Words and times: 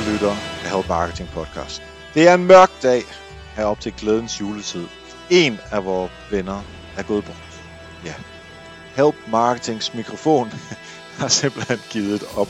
kære 0.00 0.12
lytter 0.12 0.30
af 0.64 0.70
Help 0.70 0.88
Marketing 0.88 1.28
Podcast. 1.28 1.82
Det 2.14 2.28
er 2.28 2.34
en 2.34 2.44
mørk 2.44 2.70
dag 2.82 3.02
herop 3.56 3.80
til 3.80 3.92
glædens 3.92 4.40
juletid. 4.40 4.86
En 5.30 5.58
af 5.72 5.84
vores 5.84 6.12
venner 6.30 6.62
er 6.96 7.02
gået 7.02 7.24
bort. 7.24 7.60
Ja, 8.04 8.14
Help 8.94 9.14
Marketings 9.30 9.94
mikrofon 9.94 10.52
har 11.20 11.28
simpelthen 11.28 11.78
givet 11.90 12.24
op. 12.36 12.48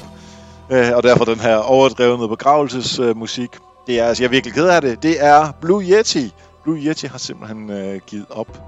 Øh, 0.70 0.96
og 0.96 1.02
derfor 1.02 1.24
den 1.24 1.40
her 1.40 1.56
overdrevne 1.56 2.28
begravelsesmusik. 2.28 3.50
Det 3.86 4.00
er, 4.00 4.06
altså, 4.06 4.22
jeg 4.22 4.28
er 4.28 4.30
virkelig 4.30 4.54
ked 4.54 4.68
af 4.68 4.80
det. 4.80 5.02
Det 5.02 5.24
er 5.24 5.52
Blue 5.60 5.82
Yeti. 5.82 6.34
Blue 6.62 6.78
Yeti 6.78 7.06
har 7.06 7.18
simpelthen 7.18 7.70
øh, 7.70 8.00
givet 8.06 8.26
op. 8.30 8.62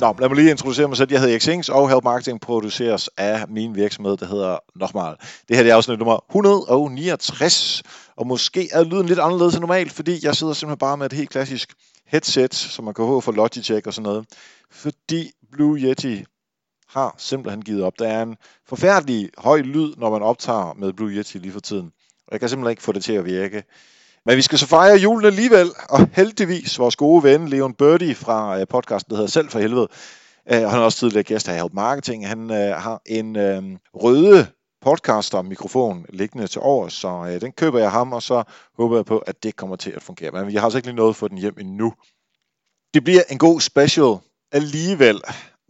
Nå, 0.00 0.14
lad 0.18 0.28
mig 0.28 0.36
lige 0.36 0.50
introducere 0.50 0.88
mig 0.88 0.96
selv. 0.96 1.08
Jeg 1.10 1.20
hedder 1.20 1.32
Erik 1.32 1.42
Sings, 1.42 1.68
og 1.68 1.90
Help 1.90 2.04
Marketing 2.04 2.40
produceres 2.40 3.10
af 3.16 3.48
min 3.48 3.74
virksomhed, 3.74 4.16
der 4.16 4.26
hedder 4.26 4.58
Nochmal. 4.74 5.16
Det 5.48 5.56
her 5.56 5.62
det 5.62 5.72
er 5.72 5.76
afsnit 5.76 5.98
nummer 5.98 6.24
169, 6.30 7.82
og 8.16 8.26
måske 8.26 8.68
er 8.72 8.84
lyden 8.84 9.06
lidt 9.06 9.18
anderledes 9.18 9.54
end 9.54 9.60
normalt, 9.60 9.92
fordi 9.92 10.18
jeg 10.26 10.36
sidder 10.36 10.52
simpelthen 10.52 10.78
bare 10.78 10.96
med 10.96 11.06
et 11.06 11.12
helt 11.12 11.30
klassisk 11.30 11.72
headset, 12.06 12.54
som 12.54 12.84
man 12.84 12.94
kan 12.94 13.02
få 13.02 13.20
for 13.20 13.32
Logitech 13.32 13.86
og 13.86 13.94
sådan 13.94 14.02
noget. 14.02 14.26
Fordi 14.70 15.30
Blue 15.52 15.78
Yeti 15.78 16.24
har 16.88 17.14
simpelthen 17.18 17.62
givet 17.62 17.82
op. 17.82 17.92
Der 17.98 18.08
er 18.08 18.22
en 18.22 18.36
forfærdelig 18.68 19.30
høj 19.38 19.60
lyd, 19.60 19.94
når 19.96 20.10
man 20.10 20.22
optager 20.22 20.74
med 20.74 20.92
Blue 20.92 21.10
Yeti 21.10 21.38
lige 21.38 21.52
for 21.52 21.60
tiden. 21.60 21.92
Og 22.26 22.32
jeg 22.32 22.40
kan 22.40 22.48
simpelthen 22.48 22.70
ikke 22.70 22.82
få 22.82 22.92
det 22.92 23.04
til 23.04 23.12
at 23.12 23.24
virke. 23.24 23.62
Men 24.26 24.36
vi 24.36 24.42
skal 24.42 24.58
så 24.58 24.66
fejre 24.66 24.96
julen 24.96 25.26
alligevel, 25.26 25.70
og 25.88 26.08
heldigvis 26.12 26.78
vores 26.78 26.96
gode 26.96 27.22
ven 27.22 27.48
Leon 27.48 27.74
Birdie 27.74 28.14
fra 28.14 28.60
øh, 28.60 28.66
podcasten, 28.68 29.10
der 29.10 29.16
hedder 29.16 29.30
Selv 29.30 29.48
for 29.48 29.58
helvede, 29.58 29.88
øh, 30.52 30.60
han 30.60 30.78
er 30.80 30.84
også 30.84 30.98
tidligere 30.98 31.22
gæst 31.22 31.48
af 31.48 31.56
Help 31.56 31.72
Marketing, 31.72 32.28
han 32.28 32.50
øh, 32.50 32.76
har 32.76 33.02
en 33.06 33.36
øh, 33.36 33.62
røde 33.94 34.46
podcaster-mikrofon 34.82 36.06
liggende 36.08 36.46
til 36.46 36.60
over, 36.60 36.88
så 36.88 37.08
øh, 37.08 37.40
den 37.40 37.52
køber 37.52 37.78
jeg 37.78 37.90
ham, 37.90 38.12
og 38.12 38.22
så 38.22 38.42
håber 38.76 38.96
jeg 38.96 39.04
på, 39.04 39.18
at 39.18 39.42
det 39.42 39.56
kommer 39.56 39.76
til 39.76 39.90
at 39.90 40.02
fungere. 40.02 40.30
Men 40.30 40.52
jeg 40.52 40.60
har 40.60 40.66
altså 40.66 40.78
ikke 40.78 40.88
lige 40.88 40.96
noget 40.96 41.16
for 41.16 41.28
den 41.28 41.38
hjem 41.38 41.54
endnu. 41.60 41.92
Det 42.94 43.04
bliver 43.04 43.22
en 43.30 43.38
god 43.38 43.60
special 43.60 44.16
alligevel, 44.52 45.20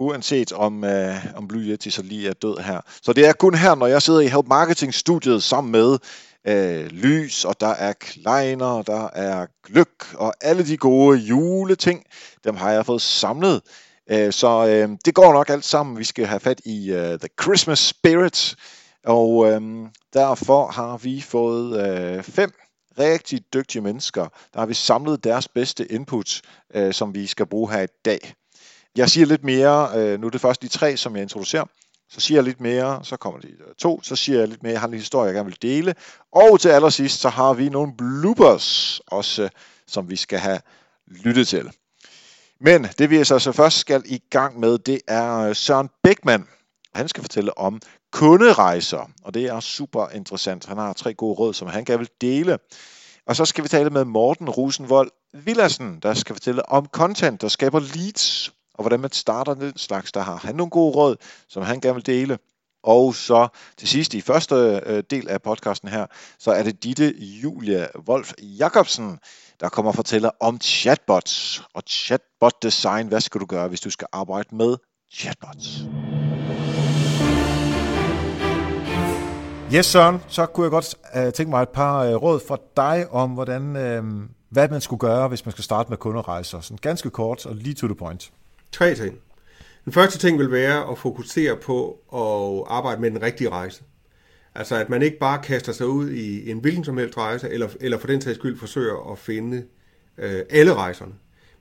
uanset 0.03 0.53
om, 0.53 0.85
øh, 0.85 1.17
om 1.37 1.49
Blue 1.49 1.63
Yeti 1.63 1.91
så 1.91 2.03
lige 2.03 2.29
er 2.29 2.33
død 2.33 2.57
her. 2.65 2.81
Så 3.03 3.13
det 3.13 3.27
er 3.27 3.33
kun 3.33 3.55
her, 3.55 3.75
når 3.75 3.87
jeg 3.87 4.03
sidder 4.03 4.21
i 4.21 4.29
Help 4.29 4.47
Marketing-studiet 4.47 5.43
sammen 5.43 5.73
med 5.73 5.99
øh, 6.47 6.87
lys, 6.87 7.45
og 7.45 7.61
der 7.61 7.75
er 7.75 7.93
kleiner, 7.93 8.67
og 8.67 8.87
der 8.87 9.09
er 9.09 9.47
gløk, 9.67 10.15
og 10.15 10.35
alle 10.41 10.67
de 10.67 10.77
gode 10.77 11.19
juleting, 11.19 12.05
dem 12.45 12.57
har 12.57 12.71
jeg 12.71 12.87
fået 12.87 13.03
samlet. 13.03 13.61
Øh, 14.11 14.33
så 14.33 14.67
øh, 14.67 14.89
det 15.05 15.15
går 15.15 15.33
nok 15.33 15.51
alt 15.51 15.65
sammen. 15.65 15.99
Vi 15.99 16.05
skal 16.05 16.27
have 16.27 16.41
fat 16.41 16.61
i 16.65 16.93
øh, 16.93 17.19
The 17.19 17.29
Christmas 17.43 17.79
Spirit, 17.79 18.57
og 19.05 19.51
øh, 19.51 19.61
derfor 20.13 20.67
har 20.67 20.97
vi 20.97 21.21
fået 21.21 21.89
øh, 21.89 22.23
fem 22.23 22.53
rigtig 22.99 23.41
dygtige 23.55 23.83
mennesker. 23.83 24.29
Der 24.55 24.61
har 24.61 24.67
vi 24.67 24.75
samlet 24.75 25.25
deres 25.25 25.49
bedste 25.49 25.93
input, 25.93 26.41
øh, 26.75 26.93
som 26.93 27.15
vi 27.15 27.27
skal 27.27 27.47
bruge 27.47 27.73
her 27.73 27.83
i 27.83 27.87
dag. 28.05 28.35
Jeg 28.97 29.11
siger 29.11 29.27
lidt 29.27 29.45
mere, 29.45 29.91
øh, 29.97 30.21
nu 30.21 30.27
er 30.27 30.31
det 30.31 30.41
først 30.41 30.63
de 30.63 30.69
tre, 30.69 30.97
som 30.97 31.17
jeg 31.17 31.23
introducerer. 31.23 31.65
Så 32.11 32.21
siger 32.21 32.39
jeg 32.39 32.45
lidt 32.45 32.61
mere, 32.61 33.01
så 33.03 33.17
kommer 33.17 33.41
de 33.41 33.49
to, 33.79 34.03
så 34.03 34.17
siger 34.17 34.39
jeg 34.39 34.49
lidt 34.49 34.63
mere, 34.63 34.73
jeg 34.73 34.81
har 34.81 34.89
en 34.89 34.95
historie, 34.95 35.27
jeg 35.27 35.35
gerne 35.35 35.49
vil 35.49 35.63
dele. 35.63 35.95
Og 36.33 36.61
til 36.61 36.69
allersidst, 36.69 37.21
så 37.21 37.29
har 37.29 37.53
vi 37.53 37.69
nogle 37.69 37.93
bloopers 37.97 39.01
også, 39.07 39.49
som 39.87 40.11
vi 40.11 40.17
skal 40.17 40.39
have 40.39 40.61
lyttet 41.07 41.49
til. 41.49 41.71
Men 42.61 42.85
det 42.99 43.11
vi 43.11 43.25
så, 43.25 43.39
så 43.39 43.53
først 43.53 43.79
skal 43.79 44.03
i 44.07 44.23
gang 44.31 44.61
med, 44.61 44.79
det 44.79 45.01
er 45.09 45.39
øh, 45.39 45.57
Søren 45.57 45.89
Beckmann. 46.03 46.49
Han 46.95 47.09
skal 47.09 47.23
fortælle 47.23 47.59
om 47.59 47.81
kunderejser, 48.13 49.11
og 49.25 49.35
det 49.35 49.45
er 49.45 49.61
super 49.61 50.09
interessant. 50.09 50.67
Han 50.67 50.79
har 50.79 50.93
tre 50.93 51.15
gode 51.15 51.35
råd, 51.35 51.55
som 51.55 51.69
han 51.69 51.85
gerne 51.85 51.99
vil 51.99 52.11
dele. 52.21 52.59
Og 53.27 53.37
så 53.37 53.45
skal 53.45 53.65
vi 53.65 53.69
tale 53.69 53.91
med 53.91 54.05
Morten 54.05 54.51
Rosenvold 54.51 55.11
Villassen, 55.35 56.01
der 56.03 56.15
skal 56.15 56.35
fortælle 56.35 56.69
om 56.69 56.87
content, 56.87 57.41
der 57.41 57.49
skaber 57.49 57.81
leads 57.81 58.53
og 58.75 58.83
hvordan 58.83 59.01
man 59.01 59.13
starter 59.13 59.55
den 59.55 59.77
slags. 59.77 60.13
Der 60.13 60.21
har 60.21 60.37
han 60.37 60.55
nogle 60.55 60.71
gode 60.71 60.97
råd, 60.97 61.17
som 61.49 61.63
han 61.63 61.81
gerne 61.81 61.95
vil 61.95 62.07
dele. 62.07 62.39
Og 62.85 63.15
så 63.15 63.49
til 63.77 63.89
sidst 63.89 64.15
i 64.15 64.21
første 64.21 64.81
øh, 64.87 65.03
del 65.11 65.29
af 65.29 65.43
podcasten 65.43 65.89
her, 65.89 66.07
så 66.39 66.51
er 66.51 66.63
det 66.63 66.85
Ditte 66.85 67.15
Julia 67.19 67.87
Wolf 68.09 68.33
Jacobsen, 68.43 69.19
der 69.61 69.69
kommer 69.69 69.91
og 69.91 69.95
fortæller 69.95 70.31
om 70.41 70.61
chatbots 70.61 71.63
og 71.75 71.83
chatbot 71.89 72.63
design. 72.63 73.09
Hvad 73.09 73.21
skal 73.21 73.41
du 73.41 73.47
gøre, 73.47 73.69
hvis 73.69 73.81
du 73.81 73.91
skal 73.91 74.09
arbejde 74.13 74.57
med 74.57 74.77
chatbots? 75.13 75.85
Yes, 79.75 79.87
Søren, 79.87 80.23
så 80.29 80.47
kunne 80.47 80.65
jeg 80.65 80.71
godt 80.71 80.95
uh, 81.17 81.33
tænke 81.33 81.51
mig 81.51 81.63
et 81.63 81.69
par 81.69 82.09
uh, 82.09 82.23
råd 82.23 82.41
fra 82.49 82.57
dig 82.77 83.11
om, 83.11 83.31
hvordan, 83.31 83.63
uh, 83.63 84.29
hvad 84.51 84.69
man 84.69 84.81
skulle 84.81 85.01
gøre, 85.01 85.29
hvis 85.29 85.45
man 85.45 85.53
skal 85.53 85.65
starte 85.65 85.89
med 85.89 85.97
kunderejser. 85.97 86.61
Sådan 86.61 86.79
ganske 86.83 87.11
kort 87.11 87.47
og 87.47 87.55
lige 87.55 87.75
to 87.75 87.87
the 87.87 87.95
point. 87.95 88.33
Tre 88.73 88.95
ting. 88.95 89.19
Den 89.85 89.93
første 89.93 90.19
ting 90.19 90.39
vil 90.39 90.51
være 90.51 90.91
at 90.91 90.99
fokusere 90.99 91.57
på 91.57 91.91
at 92.13 92.75
arbejde 92.77 93.01
med 93.01 93.11
den 93.11 93.23
rigtige 93.23 93.51
rejse. 93.51 93.83
Altså 94.55 94.77
at 94.77 94.91
man 94.91 95.03
ikke 95.03 95.19
bare 95.19 95.43
kaster 95.43 95.73
sig 95.73 95.87
ud 95.87 96.11
i 96.11 96.51
en 96.51 96.59
hvilken 96.59 96.85
som 96.85 96.99
helst 96.99 97.19
rejse, 97.19 97.51
eller, 97.51 97.69
eller 97.81 97.99
for 97.99 98.07
den 98.07 98.21
sags 98.21 98.39
skyld 98.39 98.59
forsøger 98.59 99.13
at 99.13 99.19
finde 99.19 99.65
øh, 100.19 100.41
alle 100.51 100.75
rejserne. 100.75 101.13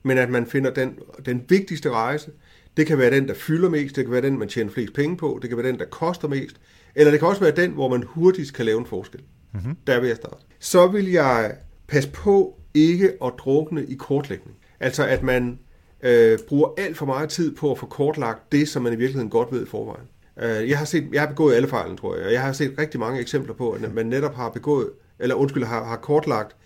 Men 0.02 0.18
at 0.18 0.30
man 0.30 0.46
finder 0.46 0.70
den, 0.70 0.98
den 1.26 1.44
vigtigste 1.48 1.90
rejse. 1.90 2.30
Det 2.76 2.86
kan 2.86 2.98
være 2.98 3.10
den, 3.10 3.28
der 3.28 3.34
fylder 3.34 3.68
mest, 3.68 3.96
det 3.96 4.04
kan 4.04 4.12
være 4.12 4.22
den, 4.22 4.38
man 4.38 4.48
tjener 4.48 4.70
flest 4.70 4.92
penge 4.92 5.16
på, 5.16 5.38
det 5.42 5.50
kan 5.50 5.58
være 5.58 5.66
den, 5.66 5.78
der 5.78 5.84
koster 5.84 6.28
mest, 6.28 6.56
eller 6.94 7.10
det 7.10 7.20
kan 7.20 7.28
også 7.28 7.40
være 7.40 7.56
den, 7.56 7.70
hvor 7.70 7.88
man 7.88 8.02
hurtigst 8.02 8.54
kan 8.54 8.66
lave 8.66 8.78
en 8.78 8.86
forskel. 8.86 9.20
Mm-hmm. 9.52 9.76
Der 9.86 10.00
vil 10.00 10.08
jeg 10.08 10.16
starte. 10.16 10.36
Så 10.58 10.86
vil 10.86 11.10
jeg 11.10 11.56
passe 11.88 12.10
på 12.10 12.60
ikke 12.74 13.12
at 13.24 13.32
drukne 13.38 13.84
i 13.86 13.94
kortlægning. 13.94 14.56
Altså 14.80 15.06
at 15.06 15.22
man 15.22 15.58
øh, 16.02 16.38
bruger 16.48 16.68
alt 16.78 16.96
for 16.96 17.06
meget 17.06 17.30
tid 17.30 17.54
på 17.54 17.70
at 17.70 17.78
få 17.78 17.86
kortlagt 17.86 18.52
det, 18.52 18.68
som 18.68 18.82
man 18.82 18.92
i 18.92 18.96
virkeligheden 18.96 19.30
godt 19.30 19.52
ved 19.52 19.62
i 19.62 19.66
forvejen. 19.66 20.06
Øh, 20.42 20.68
jeg 20.68 20.78
har 20.78 20.84
set, 20.84 21.08
jeg 21.12 21.20
har 21.20 21.28
begået 21.28 21.54
alle 21.54 21.68
fejlen, 21.68 21.96
tror 21.96 22.16
jeg, 22.16 22.26
og 22.26 22.32
jeg 22.32 22.42
har 22.42 22.52
set 22.52 22.74
rigtig 22.78 23.00
mange 23.00 23.20
eksempler 23.20 23.54
på, 23.54 23.70
at 23.70 23.94
man 23.94 24.06
netop 24.06 24.34
har 24.34 24.50
begået, 24.50 24.90
eller 25.18 25.34
undskyld, 25.34 25.64
har, 25.64 25.84
har 25.84 25.96
kortlagt 25.96 26.56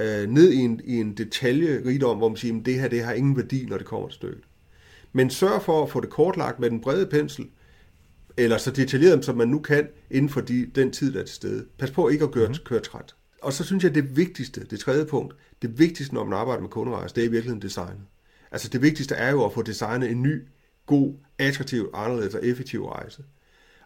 øh, 0.00 0.30
ned 0.30 0.52
i 0.52 0.58
en, 0.58 0.80
i 0.84 1.00
en 1.00 1.14
detaljerigdom, 1.14 2.18
hvor 2.18 2.28
man 2.28 2.36
siger, 2.36 2.58
at 2.58 2.66
det 2.66 2.80
her 2.80 2.88
det 2.88 3.02
har 3.02 3.12
ingen 3.12 3.36
værdi, 3.36 3.66
når 3.68 3.78
det 3.78 3.86
kommer 3.86 4.08
til 4.08 4.14
stykket. 4.14 4.44
Men 5.12 5.30
sørg 5.30 5.62
for 5.62 5.82
at 5.82 5.90
få 5.90 6.00
det 6.00 6.10
kortlagt 6.10 6.60
med 6.60 6.70
den 6.70 6.80
brede 6.80 7.06
pensel, 7.06 7.46
eller 8.36 8.58
så 8.58 8.70
detaljeret, 8.70 9.24
som 9.24 9.36
man 9.36 9.48
nu 9.48 9.58
kan, 9.58 9.88
inden 10.10 10.28
for 10.28 10.40
de, 10.40 10.66
den 10.74 10.90
tid, 10.90 11.12
der 11.12 11.20
er 11.20 11.24
til 11.24 11.34
stede. 11.34 11.64
Pas 11.78 11.90
på 11.90 12.08
ikke 12.08 12.24
at 12.24 12.30
køre, 12.30 12.48
mm. 12.48 12.54
køre 12.64 12.80
træt. 12.80 13.14
Og 13.42 13.52
så 13.52 13.64
synes 13.64 13.84
jeg, 13.84 13.94
det 13.94 14.16
vigtigste, 14.16 14.64
det 14.64 14.80
tredje 14.80 15.04
punkt, 15.04 15.34
det 15.62 15.78
vigtigste, 15.78 16.14
når 16.14 16.24
man 16.24 16.38
arbejder 16.38 16.62
med 16.62 16.70
kunderejse, 16.70 17.14
det 17.14 17.20
er 17.20 17.28
i 17.28 17.30
virkeligheden 17.30 17.62
designet. 17.62 18.00
Altså 18.54 18.68
det 18.68 18.82
vigtigste 18.82 19.14
er 19.14 19.30
jo 19.30 19.44
at 19.44 19.52
få 19.52 19.62
designet 19.62 20.10
en 20.10 20.22
ny, 20.22 20.42
god, 20.86 21.14
attraktiv, 21.38 21.90
anderledes 21.94 22.34
og 22.34 22.46
effektiv 22.46 22.86
rejse. 22.86 23.22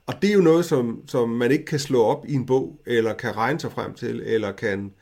Og 0.06 0.14
det 0.22 0.30
er 0.30 0.34
jo 0.34 0.40
noget, 0.40 0.64
som, 0.64 1.02
som 1.06 1.28
man 1.28 1.50
ikke 1.50 1.64
kan 1.64 1.78
slå 1.78 2.02
op 2.02 2.24
i 2.28 2.34
en 2.34 2.46
bog, 2.46 2.80
eller 2.86 3.14
kan 3.14 3.36
regne 3.36 3.60
sig 3.60 3.72
frem 3.72 3.94
til, 3.94 4.22
eller 4.24 4.52
kan 4.52 4.92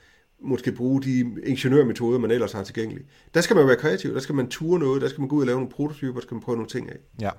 måske 0.42 0.72
bruge 0.72 1.02
de 1.02 1.34
ingeniørmetoder, 1.44 2.18
man 2.18 2.30
ellers 2.30 2.52
har 2.52 2.64
tilgængelige. 2.64 3.06
Der 3.34 3.40
skal 3.40 3.56
man 3.56 3.66
være 3.66 3.76
kreativ, 3.76 4.14
der 4.14 4.20
skal 4.20 4.34
man 4.34 4.48
ture 4.48 4.78
noget, 4.78 5.02
der 5.02 5.08
skal 5.08 5.20
man 5.20 5.28
gå 5.28 5.36
ud 5.36 5.40
og 5.40 5.46
lave 5.46 5.58
nogle 5.58 5.72
prototyper, 5.72 6.12
der 6.12 6.20
skal 6.20 6.34
man 6.34 6.42
prøve 6.42 6.56
nogle 6.56 6.70
ting 6.70 6.90
af. 6.90 6.96
Ja, 7.20 7.30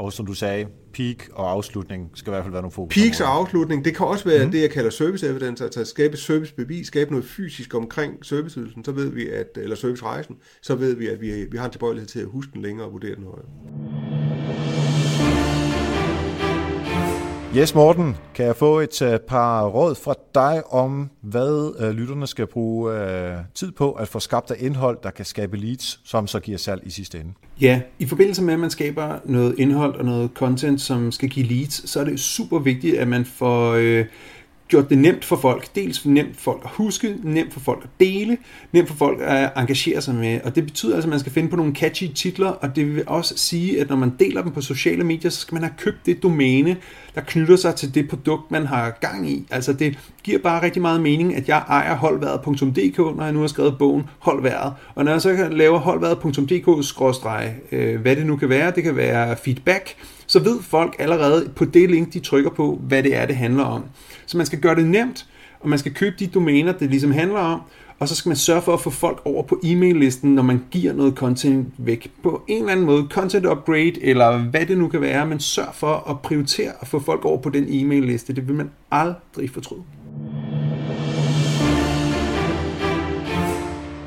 og 0.00 0.12
som 0.12 0.26
du 0.26 0.34
sagde, 0.34 0.66
peak 0.94 1.16
og 1.32 1.50
afslutning 1.50 2.10
skal 2.14 2.30
i 2.30 2.32
hvert 2.32 2.44
fald 2.44 2.52
være 2.52 2.62
nogle 2.62 2.72
fokus. 2.72 2.94
Peaks 2.94 3.20
og 3.20 3.34
afslutning, 3.34 3.84
det 3.84 3.96
kan 3.96 4.06
også 4.06 4.24
være 4.24 4.44
mm. 4.44 4.50
det, 4.50 4.60
jeg 4.60 4.70
kalder 4.70 4.90
service 4.90 5.28
evidence, 5.28 5.64
altså 5.64 5.80
at 5.80 5.86
skabe 5.86 6.16
servicebevis, 6.16 6.86
skabe 6.86 7.10
noget 7.10 7.26
fysisk 7.26 7.74
omkring 7.74 8.24
serviceydelsen, 8.26 8.84
så 8.84 8.92
ved 8.92 9.10
vi, 9.10 9.28
at, 9.28 9.46
eller 9.56 9.76
servicerejsen, 9.76 10.36
så 10.62 10.74
ved 10.74 10.94
vi, 10.94 11.08
at 11.08 11.20
vi, 11.20 11.44
vi 11.50 11.56
har 11.56 11.64
en 11.64 11.70
tilbøjelighed 11.70 12.08
til 12.08 12.20
at 12.20 12.26
huske 12.26 12.52
den 12.52 12.62
længere 12.62 12.86
og 12.86 12.92
vurdere 12.92 13.14
den 13.14 13.24
højere. 13.24 14.69
Yes, 17.56 17.74
Morten, 17.74 18.16
kan 18.34 18.46
jeg 18.46 18.56
få 18.56 18.78
et 18.78 19.02
øh, 19.02 19.18
par 19.28 19.66
råd 19.66 19.94
fra 19.94 20.14
dig 20.34 20.72
om, 20.72 21.10
hvad 21.20 21.74
øh, 21.80 21.90
lytterne 21.90 22.26
skal 22.26 22.46
bruge 22.46 22.94
øh, 22.94 23.36
tid 23.54 23.72
på 23.72 23.92
at 23.92 24.08
få 24.08 24.18
skabt 24.20 24.50
af 24.50 24.56
indhold, 24.58 24.98
der 25.02 25.10
kan 25.10 25.24
skabe 25.24 25.56
leads, 25.56 26.00
som 26.04 26.26
så 26.26 26.40
giver 26.40 26.58
salg 26.58 26.82
i 26.84 26.90
sidste 26.90 27.18
ende? 27.18 27.32
Ja, 27.60 27.80
i 27.98 28.06
forbindelse 28.06 28.42
med, 28.42 28.54
at 28.54 28.60
man 28.60 28.70
skaber 28.70 29.18
noget 29.24 29.54
indhold 29.58 29.94
og 29.94 30.04
noget 30.04 30.30
content, 30.34 30.80
som 30.80 31.12
skal 31.12 31.28
give 31.28 31.46
leads, 31.46 31.90
så 31.90 32.00
er 32.00 32.04
det 32.04 32.20
super 32.20 32.58
vigtigt, 32.58 32.98
at 32.98 33.08
man 33.08 33.24
får... 33.24 33.74
Øh 33.74 34.04
gjort 34.70 34.90
det 34.90 34.98
nemt 34.98 35.24
for 35.24 35.36
folk. 35.36 35.74
Dels 35.74 36.06
nemt 36.06 36.36
for 36.36 36.42
folk 36.42 36.60
at 36.64 36.70
huske, 36.70 37.16
nemt 37.22 37.52
for 37.52 37.60
folk 37.60 37.80
at 37.84 37.90
dele, 38.00 38.36
nemt 38.72 38.88
for 38.88 38.96
folk 38.96 39.18
at 39.20 39.50
engagere 39.56 40.00
sig 40.00 40.14
med. 40.14 40.40
Og 40.44 40.54
det 40.54 40.64
betyder 40.64 40.94
altså, 40.94 41.08
at 41.08 41.10
man 41.10 41.20
skal 41.20 41.32
finde 41.32 41.48
på 41.48 41.56
nogle 41.56 41.74
catchy 41.74 42.04
titler, 42.14 42.48
og 42.48 42.76
det 42.76 42.94
vil 42.94 43.04
også 43.06 43.34
sige, 43.36 43.80
at 43.80 43.88
når 43.88 43.96
man 43.96 44.12
deler 44.18 44.42
dem 44.42 44.52
på 44.52 44.60
sociale 44.60 45.04
medier, 45.04 45.30
så 45.30 45.40
skal 45.40 45.54
man 45.54 45.62
have 45.62 45.74
købt 45.78 46.06
det 46.06 46.22
domæne, 46.22 46.76
der 47.14 47.20
knytter 47.20 47.56
sig 47.56 47.74
til 47.74 47.94
det 47.94 48.08
produkt, 48.08 48.50
man 48.50 48.66
har 48.66 48.98
gang 49.00 49.30
i. 49.30 49.46
Altså 49.50 49.72
det 49.72 49.98
giver 50.22 50.38
bare 50.38 50.62
rigtig 50.62 50.82
meget 50.82 51.00
mening, 51.00 51.36
at 51.36 51.48
jeg 51.48 51.64
ejer 51.68 51.96
holdværet.dk, 51.96 52.98
når 52.98 53.24
jeg 53.24 53.32
nu 53.32 53.40
har 53.40 53.46
skrevet 53.46 53.78
bogen 53.78 54.04
Holdværet. 54.18 54.72
Og 54.94 55.04
når 55.04 55.12
jeg 55.12 55.20
så 55.20 55.48
laver 55.50 55.78
holdværet.dk, 55.78 56.68
øh, 57.72 58.00
hvad 58.00 58.16
det 58.16 58.26
nu 58.26 58.36
kan 58.36 58.48
være, 58.48 58.72
det 58.74 58.82
kan 58.82 58.96
være 58.96 59.36
feedback, 59.36 59.96
så 60.26 60.38
ved 60.38 60.62
folk 60.62 60.96
allerede 60.98 61.50
på 61.56 61.64
det 61.64 61.90
link, 61.90 62.12
de 62.12 62.20
trykker 62.20 62.50
på, 62.50 62.80
hvad 62.82 63.02
det 63.02 63.16
er, 63.16 63.26
det 63.26 63.36
handler 63.36 63.64
om. 63.64 63.84
Så 64.30 64.36
man 64.36 64.46
skal 64.46 64.60
gøre 64.60 64.74
det 64.74 64.86
nemt, 64.86 65.26
og 65.60 65.68
man 65.68 65.78
skal 65.78 65.94
købe 65.94 66.16
de 66.18 66.26
domæner, 66.26 66.72
det 66.72 66.90
ligesom 66.90 67.10
handler 67.10 67.38
om, 67.38 67.60
og 67.98 68.08
så 68.08 68.14
skal 68.14 68.28
man 68.28 68.36
sørge 68.36 68.62
for 68.62 68.74
at 68.74 68.80
få 68.80 68.90
folk 68.90 69.22
over 69.24 69.42
på 69.42 69.60
e-mail-listen, 69.64 70.34
når 70.34 70.42
man 70.42 70.64
giver 70.70 70.92
noget 70.92 71.14
content 71.14 71.68
væk. 71.78 72.12
På 72.22 72.42
en 72.48 72.58
eller 72.58 72.72
anden 72.72 72.86
måde, 72.86 73.06
content 73.10 73.46
upgrade, 73.46 74.04
eller 74.04 74.38
hvad 74.38 74.66
det 74.66 74.78
nu 74.78 74.88
kan 74.88 75.00
være, 75.00 75.26
men 75.26 75.40
sørg 75.40 75.74
for 75.74 76.10
at 76.10 76.20
prioritere 76.20 76.72
at 76.80 76.88
få 76.88 77.00
folk 77.00 77.24
over 77.24 77.40
på 77.40 77.50
den 77.50 77.66
e-mail-liste. 77.68 78.34
Det 78.34 78.48
vil 78.48 78.54
man 78.56 78.70
aldrig 78.90 79.50
fortryde. 79.50 79.82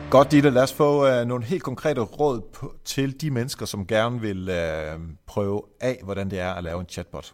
Godt, 0.10 0.32
Ditte. 0.32 0.50
Lad 0.50 0.64
os 0.64 0.74
få 0.74 1.08
øh, 1.08 1.26
nogle 1.26 1.44
helt 1.44 1.64
konkrete 1.64 2.02
råd 2.02 2.42
på, 2.54 2.74
til 2.86 3.22
de 3.22 3.32
mennesker, 3.32 3.66
som 3.66 3.88
gerne 3.88 4.22
vil 4.22 4.50
øh, 4.50 5.00
prøve 5.28 5.62
af, 5.82 6.00
hvordan 6.04 6.30
det 6.30 6.40
er 6.40 6.54
at 6.54 6.64
lave 6.64 6.80
en 6.80 6.86
chatbot. 6.90 7.34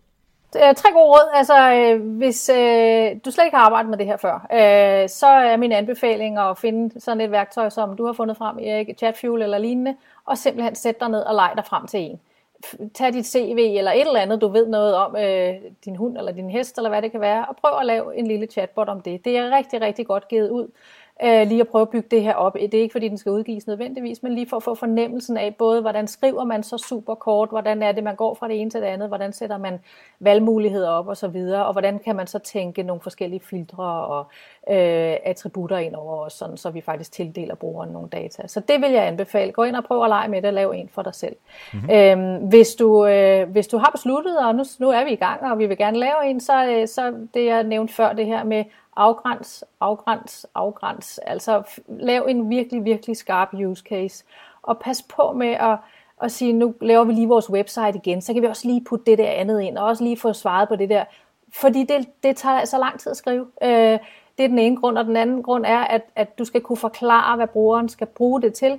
Øh, 0.56 0.76
tre 0.76 0.92
gode 0.92 1.06
råd. 1.06 1.30
Altså, 1.34 1.72
øh, 1.74 2.18
hvis 2.18 2.50
øh, 2.50 3.12
du 3.26 3.32
slet 3.32 3.46
ikke 3.46 3.58
har 3.58 3.66
arbejdet 3.66 3.90
med 3.90 3.98
det 3.98 4.06
her 4.06 4.18
før, 4.18 4.34
øh, 4.54 5.10
så 5.10 5.28
er 5.28 5.58
min 5.58 5.72
anbefaling 5.72 6.38
at 6.38 6.58
finde 6.58 7.00
sådan 7.02 7.22
et 7.22 7.32
værktøj, 7.32 7.70
som 7.70 7.96
du 7.96 8.06
har 8.06 8.14
fundet 8.14 8.38
frem, 8.38 8.58
Erik, 8.60 8.98
Chatfuel 8.98 9.42
eller 9.42 9.58
lignende, 9.58 9.96
og 10.26 10.38
simpelthen 10.38 10.76
sætte 10.76 11.00
dig 11.00 11.10
ned 11.10 11.22
og 11.22 11.36
lege 11.36 11.56
dig 11.56 11.66
frem 11.66 11.88
til 11.88 12.00
en. 12.00 12.20
Tag 12.94 13.14
dit 13.14 13.28
CV 13.28 13.76
eller 13.78 13.92
et 13.92 14.02
eller 14.02 14.20
andet, 14.20 14.42
du 14.42 14.48
ved 14.48 14.68
noget 14.68 14.96
om, 14.96 15.16
øh, 15.16 15.54
din 15.86 15.96
hund 15.96 16.18
eller 16.18 16.32
din 16.32 16.50
hest, 16.50 16.78
eller 16.78 16.90
hvad 16.90 17.02
det 17.02 17.12
kan 17.12 17.22
være, 17.22 17.46
og 17.46 17.56
prøv 17.56 17.80
at 17.80 17.86
lave 17.86 18.18
en 18.18 18.28
lille 18.28 18.46
chatbot 18.46 18.90
om 18.90 19.02
det. 19.02 19.26
Det 19.26 19.38
er 19.38 19.58
rigtig, 19.58 19.82
rigtig 19.82 20.08
godt 20.08 20.28
givet 20.28 20.50
ud 20.50 20.68
øh, 21.24 21.48
lige 21.48 21.62
at 21.62 21.68
prøve 21.68 21.82
at 21.82 21.90
bygge 21.90 22.08
det 22.12 22.22
her 22.22 22.34
op. 22.34 22.54
Det 22.54 22.74
er 22.74 22.82
ikke 22.82 22.92
fordi, 22.92 23.08
den 23.08 23.18
skal 23.18 23.32
udgives 23.32 23.68
nødvendigvis, 23.68 24.24
men 24.24 24.36
lige 24.36 24.50
for 24.50 24.58
at 24.58 24.64
få 24.64 24.76
fornemmelsen 24.76 25.38
af 25.38 25.56
både, 25.56 25.82
hvordan 25.82 26.08
skriver 26.08 26.44
man 26.44 26.64
så 26.64 26.78
super 26.78 27.16
kort, 27.16 27.50
hvordan 27.50 27.84
er 27.84 27.92
det, 27.92 28.04
man 28.04 28.16
går 28.16 28.34
fra 28.34 28.48
det 28.48 28.62
ene 28.62 28.70
til 28.70 28.82
det 28.82 28.88
andet, 28.88 29.08
hvordan 29.08 29.34
sætter 29.34 29.58
man 29.58 29.80
valgmuligheder 30.20 30.90
op 30.90 31.08
og 31.08 31.18
så 31.18 31.28
videre, 31.28 31.66
og 31.66 31.72
hvordan 31.72 32.00
kan 32.00 32.16
man 32.16 32.28
så 32.28 32.40
tænke 32.40 32.84
nogle 32.84 33.02
forskellige 33.02 33.40
filtre 33.40 33.84
og 33.84 34.20
øh, 34.70 35.16
attributter 35.24 35.78
ind 35.78 35.96
over 35.96 36.26
os, 36.26 36.34
sådan, 36.34 36.58
så 36.58 36.70
vi 36.70 36.82
faktisk 36.82 37.12
tildeler 37.12 37.56
brugeren 37.56 37.90
nogle 37.90 38.10
data. 38.10 38.48
Så 38.48 38.60
det 38.60 38.82
vil 38.82 38.92
jeg 38.92 39.08
anbefale. 39.08 39.52
Gå 39.52 39.64
ind 39.64 39.76
og 39.76 39.84
prøv 39.84 40.04
at 40.04 40.10
lege 40.10 40.28
med 40.28 40.42
det 40.42 40.48
og 40.48 40.54
lave 40.54 40.76
en 40.76 40.90
for 40.90 41.02
dig 41.02 41.16
selv. 41.16 41.36
Mm-hmm. 41.74 41.90
Øhm, 41.92 42.48
hvis, 42.48 42.76
du, 42.76 43.06
øh, 43.06 43.50
hvis 43.50 43.68
du 43.68 43.78
har 43.78 43.90
besluttet, 43.90 44.40
og 44.40 44.56
nu, 44.56 44.64
nu 44.80 44.90
er 44.90 45.04
vi 45.04 45.12
i 45.12 45.16
gang, 45.16 45.52
og 45.52 45.60
vi 45.60 45.66
vil 45.66 45.78
gerne 45.78 45.98
lave 45.98 46.26
en, 46.26 46.40
så, 46.40 46.66
øh, 46.66 46.88
så 46.88 47.14
det 47.34 47.46
jeg 47.46 47.64
nævnte 47.64 47.94
før, 47.94 48.14
det 48.14 48.26
her 48.26 48.44
med 48.44 48.64
afgræns, 48.96 49.64
afgræns, 49.80 50.46
afgræns. 50.56 51.18
Altså 51.18 51.64
lav 51.88 52.26
en 52.30 52.50
virkelig, 52.50 52.86
virkelig 52.86 53.18
skarp 53.18 53.54
use 53.54 53.84
case. 53.90 54.26
Og 54.62 54.80
pas 54.80 55.02
på 55.02 55.32
med 55.32 55.48
at, 55.48 55.78
at 56.22 56.32
sige, 56.32 56.54
nu 56.54 56.74
laver 56.82 57.04
vi 57.04 57.14
lige 57.14 57.28
vores 57.28 57.50
website 57.50 57.96
igen, 57.96 58.22
så 58.22 58.34
kan 58.34 58.42
vi 58.42 58.48
også 58.48 58.68
lige 58.68 58.84
putte 58.84 59.06
det 59.06 59.18
der 59.18 59.30
andet 59.30 59.62
ind, 59.62 59.78
og 59.78 59.86
også 59.86 60.04
lige 60.04 60.18
få 60.18 60.34
svaret 60.34 60.68
på 60.68 60.76
det 60.76 60.90
der. 60.90 61.04
Fordi 61.54 61.84
det, 61.84 62.08
det 62.24 62.38
tager 62.38 62.66
så 62.66 62.78
lang 62.78 63.00
tid 63.00 63.12
at 63.12 63.18
skrive. 63.18 63.48
Øh, 63.64 64.00
det 64.38 64.44
er 64.44 64.48
den 64.48 64.60
ene 64.60 64.78
grund, 64.78 64.98
og 64.98 65.06
den 65.06 65.18
anden 65.18 65.44
grund 65.44 65.66
er, 65.66 65.80
at, 65.80 66.02
at 66.16 66.40
du 66.40 66.46
skal 66.46 66.62
kunne 66.62 66.78
forklare, 66.78 67.36
hvad 67.36 67.48
brugeren 67.48 67.90
skal 67.90 68.08
bruge 68.08 68.42
det 68.42 68.54
til. 68.54 68.72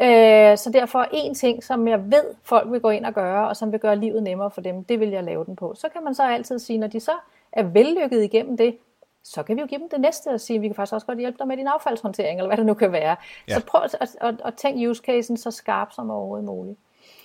Øh, 0.00 0.56
så 0.58 0.70
derfor 0.72 1.06
en 1.12 1.34
ting, 1.34 1.64
som 1.64 1.88
jeg 1.88 2.04
ved, 2.04 2.24
folk 2.42 2.72
vil 2.72 2.80
gå 2.80 2.90
ind 2.90 3.04
og 3.04 3.14
gøre, 3.14 3.48
og 3.48 3.56
som 3.56 3.72
vil 3.72 3.80
gøre 3.80 3.96
livet 3.96 4.22
nemmere 4.22 4.50
for 4.50 4.60
dem, 4.60 4.84
det 4.84 5.00
vil 5.00 5.08
jeg 5.08 5.24
lave 5.24 5.44
den 5.44 5.56
på. 5.56 5.74
Så 5.74 5.88
kan 5.88 6.04
man 6.04 6.14
så 6.14 6.22
altid 6.22 6.58
sige, 6.58 6.78
når 6.78 6.86
de 6.86 7.00
så 7.00 7.12
er 7.52 7.62
vellykket 7.62 8.22
igennem 8.22 8.56
det, 8.56 8.76
så 9.24 9.42
kan 9.42 9.56
vi 9.56 9.60
jo 9.60 9.66
give 9.66 9.80
dem 9.80 9.88
det 9.88 10.00
næste 10.00 10.28
og 10.28 10.40
sige, 10.40 10.56
at 10.56 10.62
vi 10.62 10.68
kan 10.68 10.74
faktisk 10.74 10.94
også 10.94 11.06
godt 11.06 11.18
hjælpe 11.18 11.38
dig 11.38 11.48
med 11.48 11.56
din 11.56 11.66
affaldshåndtering, 11.66 12.38
eller 12.38 12.48
hvad 12.48 12.56
det 12.56 12.66
nu 12.66 12.74
kan 12.74 12.92
være. 12.92 13.16
Ja. 13.48 13.54
Så 13.54 13.64
prøv 13.66 13.82
at, 13.82 13.96
at, 14.00 14.16
at, 14.20 14.34
at 14.44 14.54
tænke 14.54 14.90
use 14.90 15.02
casen 15.02 15.36
så 15.36 15.50
skarp 15.50 15.92
som 15.92 16.10
overhovedet 16.10 16.44
muligt. 16.44 16.78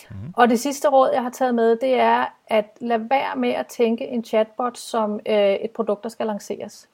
Mm-hmm. 0.09 0.33
Og 0.37 0.49
det 0.49 0.59
sidste 0.59 0.89
råd, 0.89 1.09
jeg 1.13 1.23
har 1.23 1.29
taget 1.29 1.55
med, 1.55 1.75
det 1.75 1.93
er 1.93 2.25
at 2.47 2.65
lade 2.79 3.09
være 3.09 3.35
med 3.35 3.49
at 3.49 3.67
tænke 3.67 4.07
en 4.07 4.23
chatbot 4.23 4.77
som 4.77 5.19
øh, 5.25 5.53
et 5.53 5.71
produkt, 5.71 6.03
der 6.03 6.09
skal 6.09 6.25
lanceres. 6.25 6.89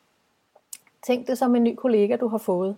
Tænk 1.04 1.28
det 1.28 1.38
som 1.38 1.56
en 1.56 1.64
ny 1.64 1.76
kollega, 1.76 2.16
du 2.16 2.28
har 2.28 2.38
fået. 2.38 2.76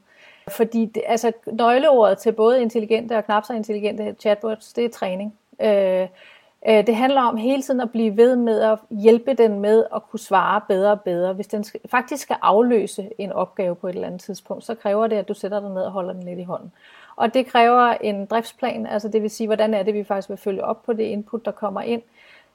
Fordi 0.50 0.86
det, 0.86 1.04
altså, 1.06 1.32
nøgleordet 1.46 2.18
til 2.18 2.32
både 2.32 2.62
intelligente 2.62 3.18
og 3.18 3.26
knap 3.26 3.46
så 3.46 3.54
intelligente 3.54 4.16
chatbots, 4.20 4.74
det 4.74 4.86
er 4.86 4.90
træning. 4.90 5.38
Øh, 5.62 6.08
Øh, 6.68 6.88
det 6.88 6.96
handler 6.96 7.22
om 7.22 7.38
hele 7.38 7.62
tiden 7.62 7.82
at 7.82 7.92
blive 7.92 8.18
ved 8.18 8.36
med 8.36 8.62
at 8.62 8.80
hjælpe 8.90 9.34
den 9.34 9.60
med 9.60 9.84
at 9.96 10.02
kunne 10.10 10.20
svare 10.20 10.62
bedre 10.68 10.92
og 10.92 11.02
bedre. 11.02 11.34
Hvis 11.34 11.48
den 11.48 11.66
faktisk 11.92 12.24
skal 12.24 12.36
afløse 12.42 13.10
en 13.18 13.32
opgave 13.32 13.76
på 13.76 13.88
et 13.88 13.94
eller 13.94 14.08
andet 14.08 14.22
tidspunkt, 14.22 14.64
så 14.64 14.76
kræver 14.76 15.08
det, 15.08 15.16
at 15.16 15.28
du 15.28 15.34
sætter 15.34 15.60
dig 15.60 15.70
ned 15.70 15.82
og 15.82 15.92
holder 15.92 16.14
den 16.14 16.24
lidt 16.24 16.40
i 16.40 16.44
hånden. 16.44 16.72
Og 17.16 17.34
det 17.34 17.46
kræver 17.46 17.82
en 18.02 18.26
driftsplan, 18.26 18.88
altså 18.88 19.08
det 19.08 19.22
vil 19.22 19.30
sige, 19.30 19.48
hvordan 19.48 19.74
er 19.74 19.84
det, 19.84 19.94
vi 19.94 20.04
faktisk 20.04 20.30
vil 20.30 20.38
følge 20.38 20.64
op 20.64 20.84
på 20.84 20.94
det 20.94 21.04
input, 21.04 21.46
der 21.46 21.52
kommer 21.52 21.82
ind. 21.82 22.02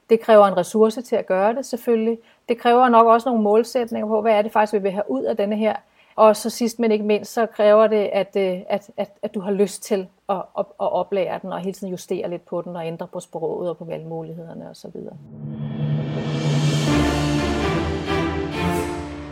Det 0.09 0.19
kræver 0.19 0.47
en 0.47 0.57
ressource 0.57 1.01
til 1.01 1.15
at 1.15 1.25
gøre 1.25 1.53
det 1.55 1.65
selvfølgelig. 1.65 2.17
Det 2.49 2.57
kræver 2.57 2.89
nok 2.89 3.07
også 3.07 3.29
nogle 3.29 3.43
målsætninger 3.43 4.07
på, 4.07 4.21
hvad 4.21 4.33
er 4.33 4.41
det 4.41 4.51
faktisk, 4.51 4.73
vi 4.73 4.79
vil 4.79 4.91
have 4.91 5.09
ud 5.11 5.23
af 5.23 5.37
denne 5.37 5.55
her 5.55 5.75
og 6.15 6.35
så 6.35 6.49
sidst 6.49 6.79
men 6.79 6.91
ikke 6.91 7.05
mindst, 7.05 7.33
så 7.33 7.45
kræver 7.45 7.87
det, 7.87 8.09
at, 8.13 8.35
øh, 8.35 8.59
at, 8.69 8.91
at, 8.97 9.09
at 9.21 9.33
du 9.33 9.39
har 9.39 9.51
lyst 9.51 9.83
til 9.83 10.07
at, 10.29 10.35
at, 10.35 10.65
at 10.65 10.91
oplære 10.91 11.39
den, 11.41 11.51
og 11.51 11.59
hele 11.59 11.73
tiden 11.73 11.91
justere 11.91 12.29
lidt 12.29 12.45
på 12.45 12.61
den, 12.61 12.75
og 12.75 12.87
ændre 12.87 13.07
på 13.07 13.19
sproget 13.19 13.69
og 13.69 13.77
på 13.77 13.85
valgmulighederne 13.85 14.69
osv. 14.69 14.95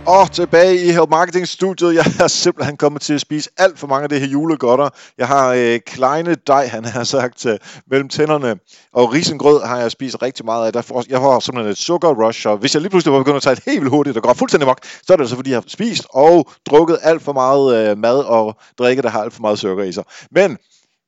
Og 0.06 0.32
tilbage 0.32 0.86
i 0.86 0.92
Help 0.92 1.10
Marketing 1.10 1.48
studiet. 1.48 1.96
Jeg 1.96 2.06
er 2.20 2.28
simpelthen 2.28 2.78
kommet 2.78 3.02
til 3.02 3.14
at 3.14 3.22
spise 3.22 3.50
alt 3.58 3.80
for 3.80 3.88
mange 3.88 4.04
af 4.04 4.10
det 4.10 4.20
her 4.20 4.28
julegodter. 4.28 4.90
Jeg 5.18 5.28
har 5.28 5.54
øh, 5.54 5.80
kleine 5.80 6.36
dej, 6.48 6.68
han 6.68 6.86
har 6.86 7.04
sagt, 7.04 7.46
øh, 7.46 7.58
mellem 7.88 8.10
tænderne. 8.10 8.56
Og 8.94 9.14
risengrød 9.14 9.66
har 9.66 9.78
jeg 9.78 9.92
spist 9.92 10.22
rigtig 10.22 10.46
meget 10.46 10.66
af. 10.66 10.74
Derfor, 10.74 11.04
jeg 11.10 11.20
har 11.20 11.40
simpelthen 11.40 11.72
et 11.72 11.78
sukker 11.78 12.28
rush. 12.28 12.48
Og 12.48 12.58
hvis 12.58 12.74
jeg 12.74 12.82
lige 12.82 12.90
pludselig 12.90 13.14
var 13.14 13.20
begyndt 13.20 13.36
at 13.36 13.44
tage 13.44 13.54
et 13.54 13.64
helt 13.66 13.80
vildt 13.82 13.92
hurtigt, 13.92 14.16
der 14.16 14.22
går 14.22 14.34
fuldstændig 14.34 14.68
mok, 14.68 14.80
så 14.84 15.14
er 15.14 15.18
det 15.18 15.24
altså 15.24 15.36
fordi, 15.36 15.50
jeg 15.50 15.58
har 15.58 15.64
spist 15.68 16.06
og 16.10 16.52
drukket 16.70 16.98
alt 17.02 17.22
for 17.22 17.34
meget 17.34 17.90
øh, 17.90 17.98
mad 17.98 18.18
og 18.18 18.58
drikke, 18.80 19.02
der 19.02 19.10
har 19.10 19.22
alt 19.22 19.34
for 19.34 19.42
meget 19.42 19.60
sukker 19.60 19.84
i 19.84 19.92
sig. 19.92 20.04
Men 20.32 20.58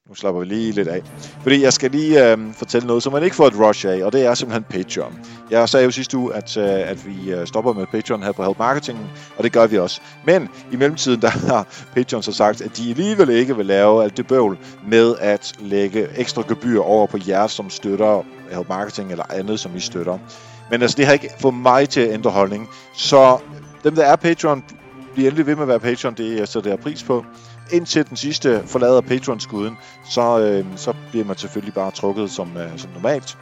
nu 0.09 0.15
slapper 0.15 0.41
vi 0.41 0.45
lige 0.47 0.71
lidt 0.71 0.88
af. 0.88 1.01
Fordi 1.41 1.61
jeg 1.61 1.73
skal 1.73 1.91
lige 1.91 2.31
øh, 2.31 2.53
fortælle 2.53 2.88
noget, 2.88 3.03
som 3.03 3.13
man 3.13 3.23
ikke 3.23 3.35
får 3.35 3.47
et 3.47 3.59
rush 3.59 3.88
af, 3.88 4.03
og 4.03 4.13
det 4.13 4.25
er 4.25 4.33
simpelthen 4.33 4.63
Patreon. 4.63 5.19
Jeg 5.51 5.69
sagde 5.69 5.85
jo 5.85 5.92
sidste 5.92 6.18
uge, 6.18 6.33
at, 6.33 6.57
øh, 6.57 6.63
at 6.66 7.07
vi 7.07 7.31
øh, 7.31 7.47
stopper 7.47 7.73
med 7.73 7.85
Patreon 7.85 8.23
her 8.23 8.31
på 8.31 8.44
Help 8.44 8.59
Marketing, 8.59 8.99
og 9.37 9.44
det 9.44 9.51
gør 9.51 9.68
vi 9.68 9.78
også. 9.78 10.01
Men 10.25 10.49
i 10.71 10.75
mellemtiden, 10.75 11.21
der 11.25 11.30
har 11.30 11.68
Patreon 11.94 12.23
så 12.23 12.31
sagt, 12.31 12.61
at 12.61 12.78
de 12.78 12.89
alligevel 12.89 13.30
ikke 13.30 13.57
vil 13.57 13.66
lave 13.66 14.04
alt 14.04 14.18
det 14.18 14.28
bøvl 14.28 14.57
med 14.87 15.16
at 15.19 15.54
lægge 15.59 16.07
ekstra 16.18 16.44
gebyr 16.47 16.80
over 16.80 17.07
på 17.07 17.18
jer, 17.28 17.47
som 17.47 17.69
støtter 17.69 18.23
Help 18.51 18.69
Marketing 18.69 19.11
eller 19.11 19.25
andet, 19.30 19.59
som 19.59 19.73
vi 19.73 19.80
støtter. 19.80 20.18
Men 20.71 20.81
altså, 20.81 20.97
det 20.97 21.06
har 21.06 21.13
ikke 21.13 21.30
fået 21.39 21.54
mig 21.54 21.89
til 21.89 22.01
at 22.01 22.13
ændre 22.13 22.31
holdning. 22.31 22.69
Så 22.97 23.37
dem, 23.83 23.95
der 23.95 24.04
er 24.04 24.16
Patreon, 24.16 24.63
bliver 25.13 25.30
endelig 25.30 25.45
ved 25.45 25.56
med 25.56 25.63
at 25.63 25.68
være 25.68 25.80
Patreon, 25.80 26.13
det 26.13 26.33
er 26.33 26.37
jeg 26.37 26.47
så 26.47 26.61
der 26.61 26.75
pris 26.75 27.04
på 27.04 27.25
indtil 27.71 28.09
den 28.09 28.17
sidste 28.17 28.63
forlader 28.65 29.01
Patreon-skuden, 29.01 29.77
så, 30.09 30.39
øh, 30.39 30.65
så 30.75 30.93
bliver 31.09 31.25
man 31.25 31.37
selvfølgelig 31.37 31.73
bare 31.73 31.91
trukket 31.91 32.31
som, 32.31 32.57
øh, 32.57 32.77
som 32.77 32.89
normalt. 32.93 33.37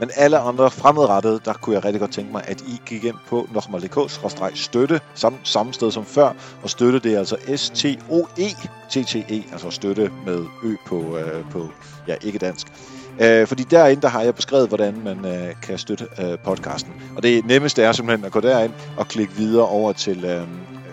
Men 0.00 0.10
alle 0.16 0.38
andre 0.38 0.70
fremadrettede, 0.70 1.40
der 1.44 1.52
kunne 1.52 1.74
jeg 1.74 1.84
rigtig 1.84 2.00
godt 2.00 2.12
tænke 2.12 2.32
mig, 2.32 2.42
at 2.46 2.60
I 2.60 2.80
gik 2.86 3.04
ind 3.04 3.16
på 3.28 3.48
nokmal.dk-støtte, 3.52 5.00
samme, 5.14 5.38
samme 5.42 5.72
sted 5.72 5.90
som 5.90 6.04
før, 6.04 6.32
og 6.62 6.70
støtte 6.70 6.98
det 6.98 7.14
er 7.14 7.18
altså 7.18 7.36
S-T-O-E-T-T-E, 7.56 9.42
altså 9.52 9.70
støtte 9.70 10.10
med 10.26 10.44
Ø 10.64 10.74
på, 10.86 11.18
øh, 11.18 11.50
på 11.50 11.68
ja, 12.08 12.14
ikke 12.22 12.38
dansk. 12.38 12.66
Øh, 13.20 13.46
fordi 13.46 13.62
derinde, 13.62 14.02
der 14.02 14.08
har 14.08 14.22
jeg 14.22 14.34
beskrevet, 14.34 14.68
hvordan 14.68 15.02
man 15.04 15.24
øh, 15.24 15.54
kan 15.62 15.78
støtte 15.78 16.06
øh, 16.22 16.38
podcasten. 16.38 16.92
Og 17.16 17.22
det 17.22 17.46
nemmeste 17.46 17.82
er 17.82 17.92
simpelthen 17.92 18.26
at 18.26 18.32
gå 18.32 18.40
derind 18.40 18.72
og 18.96 19.08
klikke 19.08 19.32
videre 19.32 19.66
over 19.66 19.92
til, 19.92 20.24
øh, 20.24 20.42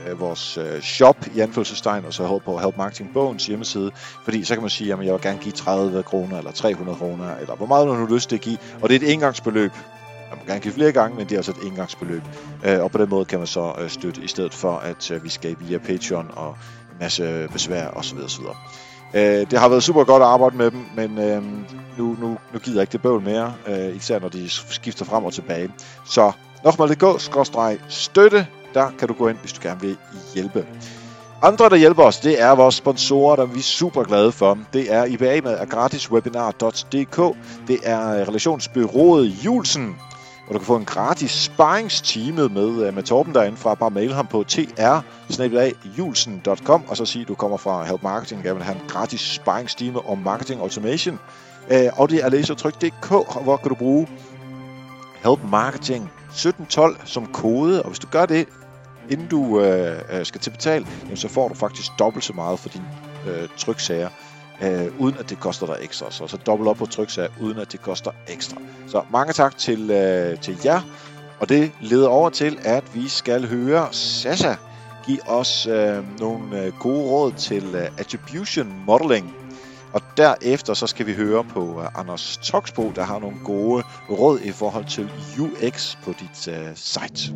øh, 0.07 0.19
vores 0.19 0.57
øh, 0.57 0.81
shop 0.81 1.17
i 1.35 1.39
anfølgelsestegn, 1.39 2.05
og 2.05 2.13
så 2.13 2.23
håber 2.23 2.45
på 2.45 2.57
Help 2.57 2.77
Marketing 2.77 3.13
Bogens 3.13 3.45
hjemmeside, 3.45 3.91
fordi 4.23 4.43
så 4.43 4.53
kan 4.53 4.61
man 4.63 4.69
sige, 4.69 4.93
at 4.93 5.05
jeg 5.05 5.13
vil 5.13 5.21
gerne 5.21 5.39
give 5.39 5.51
30 5.51 6.03
kroner, 6.03 6.37
eller 6.37 6.51
300 6.51 6.97
kroner, 6.97 7.35
eller 7.35 7.55
hvor 7.55 7.65
meget 7.65 7.87
man 7.87 7.97
har 7.97 8.13
lyst 8.13 8.29
til 8.29 8.35
at 8.35 8.41
give, 8.41 8.57
og 8.81 8.89
det 8.89 8.95
er 8.95 9.07
et 9.07 9.13
engangsbeløb. 9.13 9.71
Man 10.29 10.39
må 10.39 10.45
gerne 10.47 10.59
give 10.59 10.73
flere 10.73 10.91
gange, 10.91 11.17
men 11.17 11.25
det 11.25 11.31
er 11.31 11.39
altså 11.39 11.51
et 11.51 11.67
engangsbeløb. 11.67 12.21
Øh, 12.65 12.83
og 12.83 12.91
på 12.91 12.97
den 12.97 13.09
måde 13.09 13.25
kan 13.25 13.39
man 13.39 13.47
så 13.47 13.73
øh, 13.79 13.89
støtte, 13.89 14.21
i 14.21 14.27
stedet 14.27 14.53
for 14.53 14.77
at 14.77 15.11
øh, 15.11 15.23
vi 15.23 15.29
skal 15.29 15.55
via 15.59 15.77
Patreon 15.77 16.31
og 16.35 16.47
en 16.91 16.97
masse 16.99 17.47
besvær 17.53 17.87
osv. 17.87 18.17
osv. 18.17 18.43
Det 19.13 19.59
har 19.59 19.69
været 19.69 19.83
super 19.83 20.03
godt 20.03 20.23
at 20.23 20.29
arbejde 20.29 20.57
med 20.57 20.71
dem, 20.71 20.85
men 20.95 21.11
nu, 21.97 22.17
nu, 22.21 22.37
nu 22.53 22.59
gider 22.59 22.77
jeg 22.77 22.81
ikke 22.83 22.91
det 22.91 23.01
bøvl 23.01 23.21
mere, 23.21 23.53
især 23.95 24.19
når 24.19 24.29
de 24.29 24.49
skifter 24.49 25.05
frem 25.05 25.23
og 25.23 25.33
tilbage. 25.33 25.69
Så 26.05 26.31
nok 26.63 28.60
der 28.73 28.91
kan 28.99 29.07
du 29.07 29.13
gå 29.13 29.27
ind, 29.27 29.37
hvis 29.37 29.53
du 29.53 29.59
gerne 29.63 29.81
vil 29.81 29.97
hjælpe. 30.33 30.65
Andre, 31.43 31.69
der 31.69 31.75
hjælper 31.75 32.03
os, 32.03 32.19
det 32.19 32.41
er 32.41 32.55
vores 32.55 32.75
sponsorer, 32.75 33.35
der 33.35 33.45
vi 33.45 33.59
er 33.59 33.63
super 33.63 34.03
glade 34.03 34.31
for. 34.31 34.57
Det 34.73 34.93
er 34.93 35.05
IBA 35.05 35.41
med 35.43 35.69
gratiswebinar.dk. 35.69 37.37
Det 37.67 37.79
er 37.83 38.09
øh, 38.09 38.27
relationsbyrået 38.27 39.27
Julsen, 39.27 39.95
hvor 40.45 40.53
du 40.53 40.59
kan 40.59 40.65
få 40.65 40.75
en 40.75 40.85
gratis 40.85 41.31
sparringstime 41.31 42.49
med, 42.49 42.87
øh, 42.87 42.93
med 42.95 43.03
Torben 43.03 43.33
derinde 43.33 43.57
fra. 43.57 43.75
Bare 43.75 43.89
mail 43.89 44.13
ham 44.13 44.27
på 44.27 44.43
tr 44.43 44.59
og 46.87 46.97
så 46.97 47.05
sige, 47.05 47.21
at 47.21 47.27
du 47.27 47.35
kommer 47.35 47.57
fra 47.57 47.83
Help 47.83 48.03
Marketing 48.03 48.43
Jeg 48.45 48.55
vil 48.55 48.63
have 48.63 48.75
en 48.75 48.87
gratis 48.87 49.21
sparringstime 49.21 50.09
om 50.09 50.17
marketing 50.17 50.61
automation. 50.61 51.19
Øh, 51.71 51.89
og 51.93 52.09
det 52.09 52.23
er 52.25 52.29
læsertryk.dk, 52.29 53.09
hvor 53.43 53.57
kan 53.57 53.69
du 53.69 53.75
bruge 53.75 54.07
Help 55.23 55.39
Marketing 55.51 56.03
1712 56.03 56.97
som 57.05 57.25
kode, 57.25 57.83
og 57.83 57.89
hvis 57.89 57.99
du 57.99 58.07
gør 58.11 58.25
det, 58.25 58.47
inden 59.09 59.27
du 59.27 59.61
øh, 59.61 60.01
øh 60.11 60.25
skal 60.25 60.41
til 60.41 60.49
betale, 60.49 60.87
jamen, 61.03 61.17
så 61.17 61.27
får 61.27 61.47
du 61.47 61.53
faktisk 61.53 61.91
dobbelt 61.99 62.25
så 62.25 62.33
meget 62.33 62.59
for 62.59 62.69
dine 62.69 62.85
øh, 63.27 63.47
tryksager, 63.57 64.09
øh, 64.61 64.87
uden 64.99 65.17
at 65.19 65.29
det 65.29 65.39
koster 65.39 65.65
dig 65.65 65.77
ekstra. 65.81 66.11
Så, 66.11 66.27
så 66.27 66.37
dobbelt 66.37 66.69
op 66.69 66.77
på 66.77 66.85
tryksager, 66.85 67.29
uden 67.41 67.57
at 67.57 67.71
det 67.71 67.81
koster 67.81 68.11
ekstra. 68.27 68.57
Så 68.87 69.01
mange 69.11 69.33
tak 69.33 69.57
til, 69.57 69.91
øh, 69.91 70.39
til 70.39 70.57
jer, 70.65 70.81
og 71.39 71.49
det 71.49 71.71
leder 71.81 72.07
over 72.07 72.29
til, 72.29 72.59
at 72.63 72.83
vi 72.95 73.07
skal 73.07 73.47
høre 73.47 73.87
Sasa 73.91 74.55
give 75.05 75.29
os 75.29 75.67
øh, 75.67 76.19
nogle 76.19 76.63
øh, 76.63 76.73
gode 76.79 77.03
råd 77.03 77.31
til 77.31 77.75
øh, 77.75 77.87
attribution 77.97 78.83
modeling. 78.85 79.35
Og 79.93 80.01
derefter 80.17 80.73
så 80.73 80.87
skal 80.87 81.05
vi 81.05 81.13
høre 81.13 81.43
på 81.43 81.81
øh, 81.81 81.99
Anders 81.99 82.37
Toksbo, 82.37 82.91
der 82.95 83.03
har 83.03 83.19
nogle 83.19 83.37
gode 83.43 83.83
råd 84.09 84.39
i 84.39 84.51
forhold 84.51 84.85
til 84.85 85.09
UX 85.39 85.95
på 86.03 86.13
dit 86.19 86.47
øh, 86.47 86.71
site. 86.75 87.33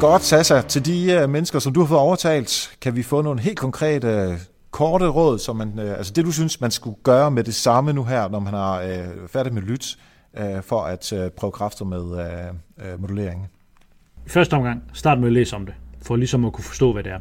Godt, 0.00 0.22
Sasa. 0.22 0.60
Til 0.60 0.86
de 0.86 1.22
uh, 1.24 1.30
mennesker, 1.30 1.58
som 1.58 1.72
du 1.72 1.80
har 1.80 1.86
fået 1.86 2.00
overtalt, 2.00 2.76
kan 2.80 2.96
vi 2.96 3.02
få 3.02 3.22
nogle 3.22 3.40
helt 3.40 3.58
konkrete, 3.58 4.28
uh, 4.28 4.34
korte 4.70 5.06
råd, 5.06 5.38
som 5.38 5.56
man, 5.56 5.72
uh, 5.78 5.90
altså 5.90 6.12
det 6.12 6.24
du 6.24 6.32
synes, 6.32 6.60
man 6.60 6.70
skulle 6.70 6.96
gøre 7.02 7.30
med 7.30 7.44
det 7.44 7.54
samme 7.54 7.92
nu 7.92 8.04
her, 8.04 8.28
når 8.28 8.38
man 8.38 8.54
har 8.54 8.82
uh, 8.82 9.28
færdig 9.28 9.54
med 9.54 9.62
lyt, 9.62 9.98
uh, 10.40 10.62
for 10.62 10.82
at 10.82 11.12
uh, 11.12 11.18
prøve 11.36 11.52
kræfter 11.52 11.84
med 11.84 12.00
uh, 12.00 12.94
uh, 12.94 13.00
modelleringen? 13.00 13.46
I 14.26 14.28
første 14.28 14.54
omgang, 14.54 14.82
start 14.92 15.18
med 15.18 15.26
at 15.26 15.32
læse 15.32 15.56
om 15.56 15.66
det, 15.66 15.74
for 16.02 16.16
ligesom 16.16 16.44
at 16.44 16.52
kunne 16.52 16.64
forstå, 16.64 16.92
hvad 16.92 17.02
det 17.02 17.12
er. 17.12 17.18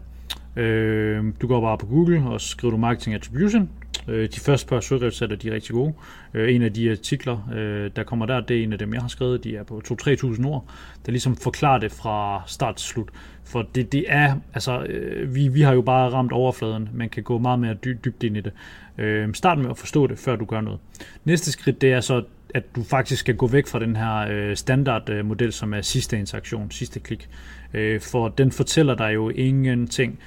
Øh, 0.56 1.24
du 1.42 1.48
går 1.48 1.62
bare 1.62 1.78
på 1.78 1.86
Google 1.86 2.24
og 2.30 2.42
skriver 2.42 2.72
du 2.72 2.78
Marketing 2.78 3.16
Attribution. 3.16 3.70
Øh, 4.10 4.30
de 4.36 4.40
første 4.40 4.68
par 4.68 4.80
søgeresultater 4.80 5.36
de 5.36 5.50
er 5.50 5.54
rigtig 5.54 5.74
gode. 5.74 5.94
Øh, 6.34 6.56
en 6.56 6.62
af 6.62 6.74
de 6.74 6.92
artikler, 6.92 7.50
øh, 7.54 7.92
der 7.96 8.04
kommer 8.04 8.26
der, 8.26 8.42
det 8.42 8.60
er 8.60 8.64
en 8.64 8.74
af 8.74 8.80
dem, 8.80 8.94
jeg 8.94 9.02
har 9.02 9.08
skrevet. 9.08 9.44
De 9.44 9.56
er 9.56 9.64
på 9.64 9.82
2-3.000 9.88 10.46
ord, 10.46 10.66
der 11.06 11.12
ligesom 11.12 11.36
forklarer 11.36 11.80
det 11.80 11.92
fra 11.92 12.44
start 12.48 12.76
til 12.76 12.88
slut. 12.88 13.10
For 13.44 13.68
det, 13.76 13.92
det 13.92 14.06
er, 14.08 14.36
altså, 14.54 14.84
øh, 14.84 15.36
vi, 15.36 15.48
vi 15.48 15.62
har 15.62 15.74
jo 15.74 15.82
bare 15.82 16.10
ramt 16.10 16.32
overfladen. 16.32 16.90
Man 16.94 17.10
kan 17.10 17.24
gå 17.24 17.38
meget 17.38 17.60
mere 17.60 17.74
dy, 17.74 17.98
dybt 18.06 18.24
ind 18.24 18.38
i 18.38 18.42
det. 18.42 18.54
Øh, 18.98 19.34
start 19.34 19.58
med 19.58 19.70
at 19.70 19.78
forstå 19.78 20.08
det, 20.08 20.18
før 20.20 20.36
du 20.36 20.46
gør 20.46 20.62
noget. 20.62 20.80
Næste 21.26 21.52
skridt, 21.52 21.82
det 21.82 21.94
er 21.94 22.02
så 22.02 22.24
at 22.54 22.76
du 22.76 22.84
faktisk 22.84 23.20
skal 23.20 23.36
gå 23.36 23.48
væk 23.48 23.68
fra 23.68 23.80
den 23.80 23.96
her 23.96 24.16
øh, 24.30 24.56
standardmodel, 24.56 25.48
øh, 25.48 25.54
som 25.54 25.74
er 25.74 25.82
sidste 25.82 26.20
interaktion, 26.20 26.72
sidste 26.72 27.00
klik. 27.00 27.30
Øh, 27.74 28.02
for 28.02 28.28
den 28.28 28.52
fortæller 28.52 28.96
dig 28.96 29.14
jo 29.14 29.30
ingenting. 29.30 30.20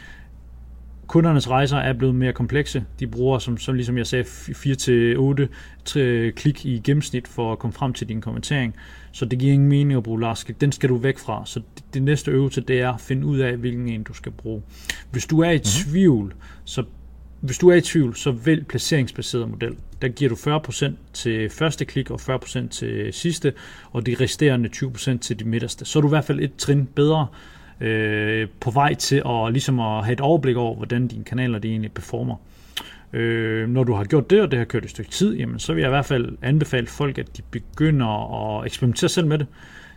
Kundernes 1.12 1.50
rejser 1.50 1.76
er 1.76 1.92
blevet 1.92 2.14
mere 2.14 2.32
komplekse. 2.32 2.84
De 3.00 3.06
bruger, 3.06 3.38
som, 3.38 3.58
som 3.58 3.74
ligesom 3.74 3.98
jeg 3.98 4.06
sagde, 4.06 4.24
4-8 4.24 6.30
klik 6.30 6.66
i 6.66 6.80
gennemsnit 6.84 7.28
for 7.28 7.52
at 7.52 7.58
komme 7.58 7.74
frem 7.74 7.92
til 7.92 8.08
din 8.08 8.20
kommentering. 8.20 8.76
Så 9.12 9.24
det 9.24 9.38
giver 9.38 9.52
ingen 9.52 9.68
mening 9.68 9.96
at 9.96 10.02
bruge 10.02 10.20
last 10.20 10.50
Den 10.60 10.72
skal 10.72 10.88
du 10.88 10.96
væk 10.96 11.18
fra. 11.18 11.42
Så 11.46 11.60
det, 11.74 11.84
det 11.94 12.02
næste 12.02 12.30
øvelse, 12.30 12.60
det 12.60 12.80
er 12.80 12.92
at 12.92 13.00
finde 13.00 13.26
ud 13.26 13.38
af, 13.38 13.56
hvilken 13.56 13.88
en 13.88 14.02
du 14.02 14.14
skal 14.14 14.32
bruge. 14.32 14.62
Hvis 15.10 15.26
du 15.26 15.40
er 15.40 15.50
i 15.50 15.56
mhm. 15.56 15.64
tvivl, 15.64 16.34
så 16.64 16.84
hvis 17.40 17.58
du 17.58 17.68
er 17.68 17.74
i 17.74 17.80
tvivl, 17.80 18.16
så 18.16 18.30
vælg 18.30 18.66
placeringsbaseret 18.66 19.50
model. 19.50 19.76
Der 20.02 20.08
giver 20.08 20.28
du 20.28 20.34
40% 20.34 20.92
til 21.12 21.50
første 21.50 21.84
klik 21.84 22.10
og 22.10 22.20
40% 22.20 22.68
til 22.68 23.12
sidste, 23.12 23.52
og 23.90 24.06
de 24.06 24.16
resterende 24.20 24.70
20% 24.76 25.18
til 25.18 25.38
de 25.38 25.44
midterste. 25.44 25.84
Så 25.84 25.98
er 25.98 26.00
du 26.00 26.08
i 26.08 26.08
hvert 26.08 26.24
fald 26.24 26.40
et 26.40 26.56
trin 26.56 26.88
bedre 26.94 27.26
øh, 27.80 28.48
på 28.60 28.70
vej 28.70 28.94
til 28.94 29.22
at, 29.26 29.52
ligesom 29.52 29.80
at 29.80 30.04
have 30.04 30.12
et 30.12 30.20
overblik 30.20 30.56
over, 30.56 30.76
hvordan 30.76 31.08
dine 31.08 31.24
kanaler 31.24 31.58
de 31.58 31.68
egentlig 31.68 31.92
performer. 31.92 32.36
Øh, 33.12 33.68
når 33.68 33.84
du 33.84 33.92
har 33.94 34.04
gjort 34.04 34.30
det, 34.30 34.40
og 34.42 34.50
det 34.50 34.58
har 34.58 34.64
kørt 34.64 34.84
et 34.84 34.90
stykke 34.90 35.10
tid, 35.10 35.36
jamen, 35.36 35.58
så 35.58 35.74
vil 35.74 35.80
jeg 35.80 35.88
i 35.88 35.96
hvert 35.96 36.04
fald 36.04 36.38
anbefale 36.42 36.86
folk, 36.86 37.18
at 37.18 37.36
de 37.36 37.42
begynder 37.50 38.58
at 38.58 38.66
eksperimentere 38.66 39.08
selv 39.08 39.26
med 39.26 39.38
det. 39.38 39.46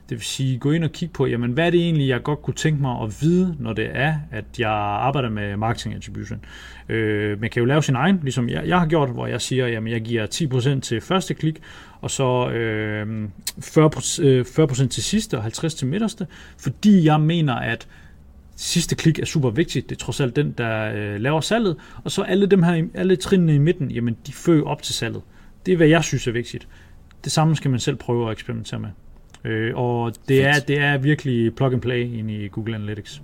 Det 0.09 0.17
vil 0.17 0.25
sige, 0.25 0.57
gå 0.57 0.71
ind 0.71 0.83
og 0.83 0.91
kigge 0.91 1.13
på, 1.13 1.25
jamen, 1.25 1.51
hvad 1.51 1.65
er 1.65 1.69
det 1.69 1.79
egentlig, 1.79 2.07
jeg 2.07 2.23
godt 2.23 2.41
kunne 2.41 2.53
tænke 2.53 2.81
mig 2.81 3.01
at 3.01 3.21
vide, 3.21 3.55
når 3.59 3.73
det 3.73 3.89
er, 3.91 4.15
at 4.31 4.45
jeg 4.59 4.69
arbejder 4.69 5.29
med 5.29 5.57
marketing 5.57 5.95
attribution. 5.95 6.45
Øh, 6.89 7.41
man 7.41 7.49
kan 7.49 7.59
jo 7.59 7.65
lave 7.65 7.83
sin 7.83 7.95
egen, 7.95 8.19
ligesom 8.23 8.49
jeg, 8.49 8.67
jeg 8.67 8.79
har 8.79 8.87
gjort, 8.87 9.09
hvor 9.09 9.27
jeg 9.27 9.41
siger, 9.41 9.67
jamen, 9.67 9.93
jeg 9.93 10.01
giver 10.01 10.27
10% 10.77 10.79
til 10.79 11.01
første 11.01 11.33
klik, 11.33 11.61
og 12.01 12.11
så 12.11 12.49
øh, 12.49 13.23
40%, 13.59 13.63
40% 13.63 14.83
øh, 14.83 14.89
til 14.89 15.03
sidste 15.03 15.37
og 15.37 15.45
50% 15.45 15.69
til 15.69 15.87
midterste, 15.87 16.27
fordi 16.57 17.05
jeg 17.05 17.21
mener, 17.21 17.55
at 17.55 17.87
sidste 18.55 18.95
klik 18.95 19.19
er 19.19 19.25
super 19.25 19.49
vigtigt. 19.49 19.89
Det 19.89 19.95
er 19.95 19.99
trods 19.99 20.19
alt 20.19 20.35
den, 20.35 20.51
der 20.51 20.93
øh, 20.95 21.21
laver 21.21 21.41
salget. 21.41 21.75
Og 22.03 22.11
så 22.11 22.21
alle 22.21 22.45
dem 22.45 22.63
her, 22.63 22.87
alle 22.93 23.15
trinene 23.15 23.55
i 23.55 23.57
midten, 23.57 23.91
jamen 23.91 24.17
de 24.27 24.33
fører 24.33 24.63
op 24.63 24.81
til 24.81 24.95
salget. 24.95 25.21
Det 25.65 25.71
er, 25.71 25.77
hvad 25.77 25.87
jeg 25.87 26.03
synes 26.03 26.27
er 26.27 26.31
vigtigt. 26.31 26.67
Det 27.23 27.31
samme 27.31 27.55
skal 27.55 27.71
man 27.71 27.79
selv 27.79 27.95
prøve 27.95 28.25
at 28.25 28.31
eksperimentere 28.31 28.79
med. 28.79 28.89
Øh, 29.45 29.77
og 29.77 30.13
det 30.27 30.45
er, 30.45 30.53
det 30.67 30.79
er 30.79 30.97
virkelig 30.97 31.55
plug 31.55 31.73
and 31.73 31.81
play 31.81 32.17
ind 32.17 32.31
i 32.31 32.47
Google 32.47 32.75
Analytics. 32.75 33.21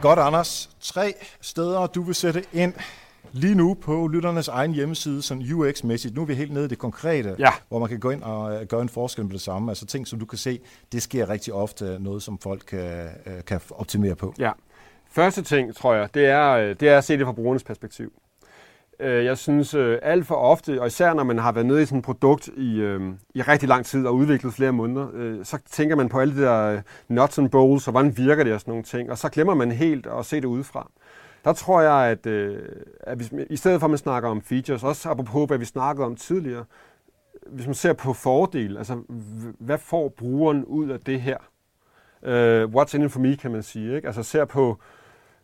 Godt, 0.00 0.18
Anders. 0.18 0.70
Tre 0.80 1.14
steder, 1.40 1.86
du 1.86 2.02
vil 2.02 2.14
sætte 2.14 2.44
ind 2.52 2.74
lige 3.32 3.54
nu 3.54 3.74
på 3.74 4.06
lytternes 4.06 4.48
egen 4.48 4.74
hjemmeside, 4.74 5.22
sådan 5.22 5.42
UX-mæssigt. 5.42 6.14
Nu 6.14 6.22
er 6.22 6.26
vi 6.26 6.34
helt 6.34 6.52
nede 6.52 6.64
i 6.64 6.68
det 6.68 6.78
konkrete, 6.78 7.36
ja. 7.38 7.50
hvor 7.68 7.78
man 7.78 7.88
kan 7.88 8.00
gå 8.00 8.10
ind 8.10 8.22
og 8.22 8.54
øh, 8.54 8.66
gøre 8.66 8.82
en 8.82 8.88
forskel 8.88 9.26
på 9.26 9.32
det 9.32 9.40
samme. 9.40 9.70
Altså 9.70 9.86
ting, 9.86 10.06
som 10.06 10.18
du 10.18 10.26
kan 10.26 10.38
se, 10.38 10.60
det 10.92 11.02
sker 11.02 11.28
rigtig 11.28 11.54
ofte 11.54 11.98
noget, 12.00 12.22
som 12.22 12.38
folk 12.38 12.62
kan, 12.68 13.08
øh, 13.26 13.44
kan 13.46 13.60
optimere 13.70 14.14
på. 14.14 14.34
Ja. 14.38 14.52
Første 15.10 15.42
ting, 15.42 15.76
tror 15.76 15.94
jeg, 15.94 16.14
det 16.14 16.26
er, 16.26 16.50
øh, 16.50 16.76
det 16.80 16.88
er 16.88 16.98
at 16.98 17.04
se 17.04 17.18
det 17.18 17.26
fra 17.26 17.32
brugernes 17.32 17.64
perspektiv. 17.64 18.12
Øh, 19.00 19.24
jeg 19.24 19.38
synes 19.38 19.74
øh, 19.74 19.98
alt 20.02 20.26
for 20.26 20.34
ofte, 20.34 20.80
og 20.80 20.86
især 20.86 21.14
når 21.14 21.24
man 21.24 21.38
har 21.38 21.52
været 21.52 21.66
nede 21.66 21.82
i 21.82 21.86
sådan 21.86 21.98
et 21.98 22.04
produkt 22.04 22.48
i, 22.56 22.80
øh, 22.80 23.00
i 23.34 23.42
rigtig 23.42 23.68
lang 23.68 23.86
tid 23.86 24.06
og 24.06 24.14
udviklet 24.14 24.54
flere 24.54 24.72
måneder, 24.72 25.08
øh, 25.14 25.44
så 25.44 25.58
tænker 25.70 25.96
man 25.96 26.08
på 26.08 26.20
alle 26.20 26.36
de 26.36 26.40
der 26.40 26.72
øh, 26.72 26.82
nuts 27.08 27.38
and 27.38 27.50
bolts, 27.50 27.88
og 27.88 27.90
hvordan 27.90 28.16
virker 28.16 28.44
det 28.44 28.54
og 28.54 28.60
sådan 28.60 28.72
nogle 28.72 28.84
ting, 28.84 29.10
og 29.10 29.18
så 29.18 29.28
glemmer 29.28 29.54
man 29.54 29.72
helt 29.72 30.06
at 30.06 30.26
se 30.26 30.36
det 30.36 30.44
udefra. 30.44 30.90
Der 31.44 31.52
tror 31.52 31.80
jeg, 31.80 32.10
at, 32.10 32.26
øh, 32.26 32.58
at 33.00 33.16
hvis, 33.16 33.32
i 33.50 33.56
stedet 33.56 33.80
for 33.80 33.86
at 33.86 33.90
man 33.90 33.98
snakker 33.98 34.28
om 34.28 34.42
features, 34.42 34.84
også 34.84 35.10
apropos 35.10 35.46
hvad 35.46 35.58
vi 35.58 35.64
snakkede 35.64 36.06
om 36.06 36.16
tidligere, 36.16 36.64
hvis 37.46 37.66
man 37.66 37.74
ser 37.74 37.92
på 37.92 38.12
fordel, 38.12 38.76
altså 38.76 39.02
hvad 39.58 39.78
får 39.78 40.08
brugeren 40.08 40.64
ud 40.64 40.88
af 40.88 41.00
det 41.00 41.20
her? 41.20 41.36
Uh, 42.22 42.74
what's 42.74 42.96
in 42.96 43.02
it 43.02 43.12
for 43.12 43.20
me, 43.20 43.36
kan 43.36 43.50
man 43.50 43.62
sige. 43.62 43.96
Ikke? 43.96 44.06
Altså 44.06 44.22
ser 44.22 44.44
på, 44.44 44.78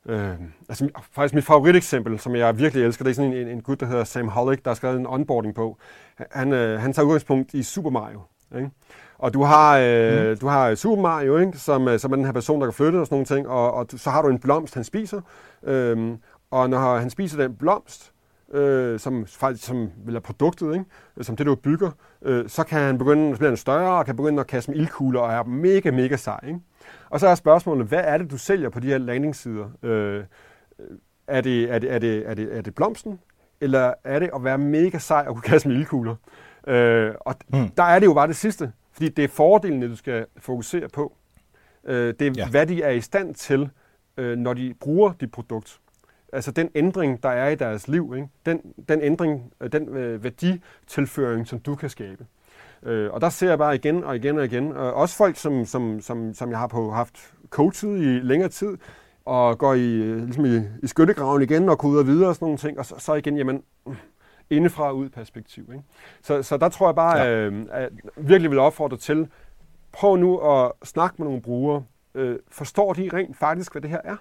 Øh, 0.08 0.34
altså, 0.68 0.88
faktisk 1.12 1.34
mit 1.34 1.44
favoriteksempel, 1.44 2.18
som 2.18 2.36
jeg 2.36 2.58
virkelig 2.58 2.84
elsker, 2.84 3.04
det 3.04 3.10
er 3.10 3.14
sådan 3.14 3.32
en, 3.32 3.48
en 3.48 3.62
gut, 3.62 3.80
der 3.80 3.86
hedder 3.86 4.04
Sam 4.04 4.28
Hollick, 4.28 4.64
der 4.64 4.70
har 4.70 4.74
skrevet 4.74 5.00
en 5.00 5.06
onboarding 5.06 5.54
på. 5.54 5.78
Han, 6.30 6.52
øh, 6.52 6.80
han 6.80 6.92
tager 6.92 7.06
udgangspunkt 7.06 7.54
i 7.54 7.62
Super 7.62 7.90
Mario. 7.90 8.20
Ikke? 8.56 8.70
Og 9.18 9.34
du 9.34 9.42
har, 9.42 9.78
øh, 9.78 10.30
mm. 10.30 10.36
du 10.38 10.46
har 10.46 10.74
Super 10.74 11.02
Mario, 11.02 11.38
ikke? 11.38 11.58
Som, 11.58 11.88
øh, 11.88 11.98
som 11.98 12.12
er 12.12 12.16
den 12.16 12.24
her 12.24 12.32
person, 12.32 12.60
der 12.60 12.66
kan 12.66 12.74
flytte 12.74 12.96
og 12.96 13.06
sådan 13.06 13.14
nogle 13.14 13.26
ting, 13.26 13.48
og, 13.48 13.74
og 13.74 13.86
så 13.96 14.10
har 14.10 14.22
du 14.22 14.28
en 14.28 14.38
blomst, 14.38 14.74
han 14.74 14.84
spiser. 14.84 15.20
Øh, 15.62 16.16
og 16.50 16.70
når 16.70 16.96
han 16.96 17.10
spiser 17.10 17.42
den 17.42 17.54
blomst, 17.54 18.12
øh, 18.52 19.00
som 19.00 19.26
faktisk 19.26 19.66
som 19.66 19.90
vil 20.06 20.20
produktet, 20.20 20.72
ikke? 20.72 20.84
som 21.20 21.36
det 21.36 21.46
du 21.46 21.54
bygger, 21.54 21.90
øh, 22.22 22.48
så 22.48 22.64
kan 22.64 22.80
han 22.80 22.98
begynde 22.98 23.32
at 23.32 23.38
blive 23.38 23.56
større, 23.56 23.98
og 23.98 24.06
kan 24.06 24.16
begynde 24.16 24.40
at 24.40 24.46
kaste 24.46 24.70
med 24.70 24.78
ildkugler, 24.78 25.20
og 25.20 25.32
er 25.32 25.42
mega, 25.42 25.90
mega 25.90 26.16
sej. 26.16 26.40
Ikke? 26.46 26.60
Og 27.10 27.20
så 27.20 27.26
er 27.26 27.34
spørgsmålet, 27.34 27.86
hvad 27.86 28.02
er 28.04 28.18
det, 28.18 28.30
du 28.30 28.38
sælger 28.38 28.68
på 28.68 28.80
de 28.80 28.86
her 28.86 28.98
landingssider? 28.98 29.68
Øh, 29.82 30.24
er, 31.26 31.40
det, 31.40 31.72
er, 31.72 31.78
det, 31.78 31.92
er, 31.92 31.98
det, 31.98 32.28
er, 32.28 32.34
det, 32.34 32.56
er 32.56 32.62
det 32.62 32.74
blomsten, 32.74 33.20
eller 33.60 33.94
er 34.04 34.18
det 34.18 34.30
at 34.34 34.44
være 34.44 34.58
mega 34.58 34.98
sej 34.98 35.24
og 35.28 35.34
kunne 35.34 35.42
kaste 35.42 35.68
med 35.68 35.76
ildkugler? 35.76 36.14
Øh, 36.66 37.14
og 37.20 37.34
mm. 37.48 37.68
der 37.68 37.82
er 37.82 37.98
det 37.98 38.06
jo 38.06 38.14
bare 38.14 38.28
det 38.28 38.36
sidste, 38.36 38.72
fordi 38.92 39.08
det 39.08 39.24
er 39.24 39.28
fordelene, 39.28 39.88
du 39.88 39.96
skal 39.96 40.26
fokusere 40.38 40.88
på. 40.88 41.16
Øh, 41.84 42.14
det 42.18 42.26
er, 42.26 42.32
ja. 42.36 42.48
hvad 42.50 42.66
de 42.66 42.82
er 42.82 42.90
i 42.90 43.00
stand 43.00 43.34
til, 43.34 43.70
øh, 44.16 44.38
når 44.38 44.54
de 44.54 44.74
bruger 44.80 45.12
dit 45.20 45.32
produkt. 45.32 45.80
Altså 46.32 46.50
den 46.50 46.70
ændring, 46.74 47.22
der 47.22 47.28
er 47.28 47.48
i 47.48 47.54
deres 47.54 47.88
liv, 47.88 48.12
ikke? 48.16 48.28
Den, 48.46 48.60
den 48.88 49.02
ændring, 49.02 49.52
øh, 49.60 49.72
den 49.72 49.88
øh, 49.88 50.24
værditilføring, 50.24 51.46
som 51.46 51.58
du 51.58 51.74
kan 51.74 51.90
skabe. 51.90 52.26
Øh, 52.82 53.12
og 53.12 53.20
der 53.20 53.28
ser 53.28 53.48
jeg 53.48 53.58
bare 53.58 53.74
igen 53.74 54.04
og 54.04 54.16
igen 54.16 54.38
og 54.38 54.44
igen, 54.44 54.72
øh, 54.72 54.96
også 54.96 55.16
folk, 55.16 55.36
som, 55.36 55.64
som, 55.64 56.00
som, 56.00 56.34
som 56.34 56.50
jeg 56.50 56.58
har 56.58 56.66
på, 56.66 56.90
haft 56.90 57.32
coachet 57.50 58.00
i 58.00 58.20
længere 58.22 58.48
tid, 58.48 58.78
og 59.24 59.58
går 59.58 59.74
i, 59.74 59.94
øh, 59.94 60.24
ligesom 60.24 60.44
i, 60.44 60.60
i 60.82 60.86
skyttegraven 60.86 61.42
igen 61.42 61.68
og 61.68 61.78
koder 61.78 62.02
videre 62.04 62.28
og 62.28 62.34
sådan 62.34 62.46
nogle 62.46 62.58
ting, 62.58 62.78
og 62.78 62.86
så, 62.86 62.94
så 62.98 63.14
igen, 63.14 63.36
jamen, 63.36 63.62
indefra 64.50 64.92
ud 64.92 65.08
perspektiv. 65.08 65.62
Ikke? 65.72 65.84
Så, 66.22 66.42
så 66.42 66.56
der 66.56 66.68
tror 66.68 66.88
jeg 66.88 66.94
bare, 66.94 67.18
ja. 67.18 67.30
øh, 67.30 67.66
at 67.70 67.92
virkelig 68.16 68.50
vil 68.50 68.58
opfordre 68.58 68.96
til, 68.96 69.28
prøv 69.92 70.16
nu 70.16 70.38
at 70.38 70.72
snakke 70.84 71.14
med 71.18 71.26
nogle 71.26 71.42
brugere. 71.42 71.84
Øh, 72.14 72.38
forstår 72.48 72.92
de 72.92 73.10
rent 73.12 73.36
faktisk, 73.36 73.72
hvad 73.72 73.82
det 73.82 73.90
her 73.90 74.00
er? 74.04 74.16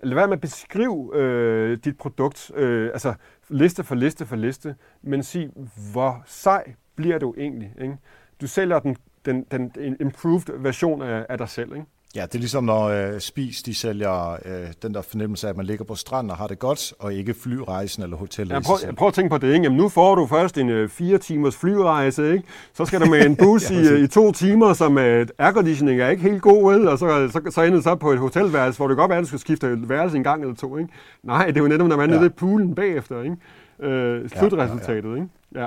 Eller 0.00 0.14
hvad 0.14 0.26
med 0.26 0.36
at 0.36 0.40
beskrive 0.40 1.16
øh, 1.16 1.78
dit 1.84 1.98
produkt, 1.98 2.50
øh, 2.54 2.90
altså 2.92 3.14
liste 3.48 3.84
for 3.84 3.94
liste 3.94 4.26
for 4.26 4.36
liste, 4.36 4.74
men 5.02 5.22
sig, 5.22 5.50
hvor 5.92 6.22
sej 6.26 6.74
bliver 6.96 7.18
du 7.18 7.34
egentlig? 7.38 7.72
Ikke? 7.82 7.96
Du 8.40 8.46
sælger 8.46 8.78
den, 8.78 8.96
den, 9.26 9.44
den 9.50 9.96
improved 10.00 10.58
version 10.62 11.02
af, 11.02 11.26
af 11.28 11.38
dig 11.38 11.48
selv. 11.48 11.72
Ikke? 11.74 11.86
Ja, 12.16 12.22
det 12.22 12.34
er 12.34 12.38
ligesom 12.38 12.64
når 12.64 12.84
øh, 12.84 13.20
Spis, 13.20 13.62
de 13.62 13.74
sælger 13.74 14.32
øh, 14.32 14.72
den 14.82 14.94
der 14.94 15.02
fornemmelse 15.02 15.46
af, 15.46 15.50
at 15.50 15.56
man 15.56 15.66
ligger 15.66 15.84
på 15.84 15.94
stranden 15.94 16.30
og 16.30 16.36
har 16.36 16.46
det 16.46 16.58
godt, 16.58 16.94
og 16.98 17.14
ikke 17.14 17.34
flyrejsen 17.34 18.02
eller 18.02 18.16
hotellet 18.16 18.54
Ja, 18.54 18.60
prøv, 18.60 18.94
prøv 18.96 19.08
at 19.08 19.14
tænke 19.14 19.30
på 19.30 19.38
det, 19.38 19.52
ikke? 19.52 19.62
Jamen, 19.62 19.76
nu 19.78 19.88
får 19.88 20.14
du 20.14 20.26
først 20.26 20.58
en 20.58 20.68
øh, 20.68 20.88
fire 20.88 21.18
timers 21.18 21.56
flyrejse, 21.56 22.32
ikke? 22.32 22.44
Så 22.74 22.84
skal 22.84 23.00
du 23.00 23.06
med 23.06 23.26
en 23.26 23.36
bus 23.42 23.70
Ja, 23.70 23.76
i, 23.80 23.88
øh, 23.88 24.00
i 24.00 24.06
to 24.08 24.32
timer, 24.32 24.72
som 24.72 24.98
øh, 24.98 25.26
airconditioning 25.38 26.00
er 26.00 26.08
ikke 26.08 26.22
helt 26.22 26.42
god, 26.42 26.72
vel? 26.72 26.88
Og 26.88 26.98
så, 26.98 27.28
så, 27.32 27.40
så 27.50 27.62
ender 27.62 27.76
du 27.78 27.82
så 27.82 27.94
på 27.94 28.10
et 28.12 28.18
hotelværelse, 28.18 28.78
hvor 28.78 28.88
det 28.88 28.96
godt 28.96 29.08
være, 29.08 29.18
at 29.18 29.22
du 29.22 29.28
skal 29.28 29.38
skifte 29.40 29.88
værelse 29.88 30.16
en 30.16 30.24
gang 30.24 30.42
eller 30.42 30.54
to, 30.56 30.76
ikke? 30.76 30.90
Nej, 31.22 31.46
det 31.46 31.56
er 31.56 31.60
jo 31.60 31.68
netop, 31.68 31.88
når 31.88 31.96
man 31.96 32.10
er 32.10 32.14
Ja. 32.14 32.18
nede 32.20 32.30
i 32.30 32.34
poolen 32.38 32.74
bagefter, 32.74 33.22
ikke? 33.22 33.36
Øh, 33.80 34.28
slutresultatet, 34.28 35.14
ikke? 35.16 35.28
Ja. 35.54 35.66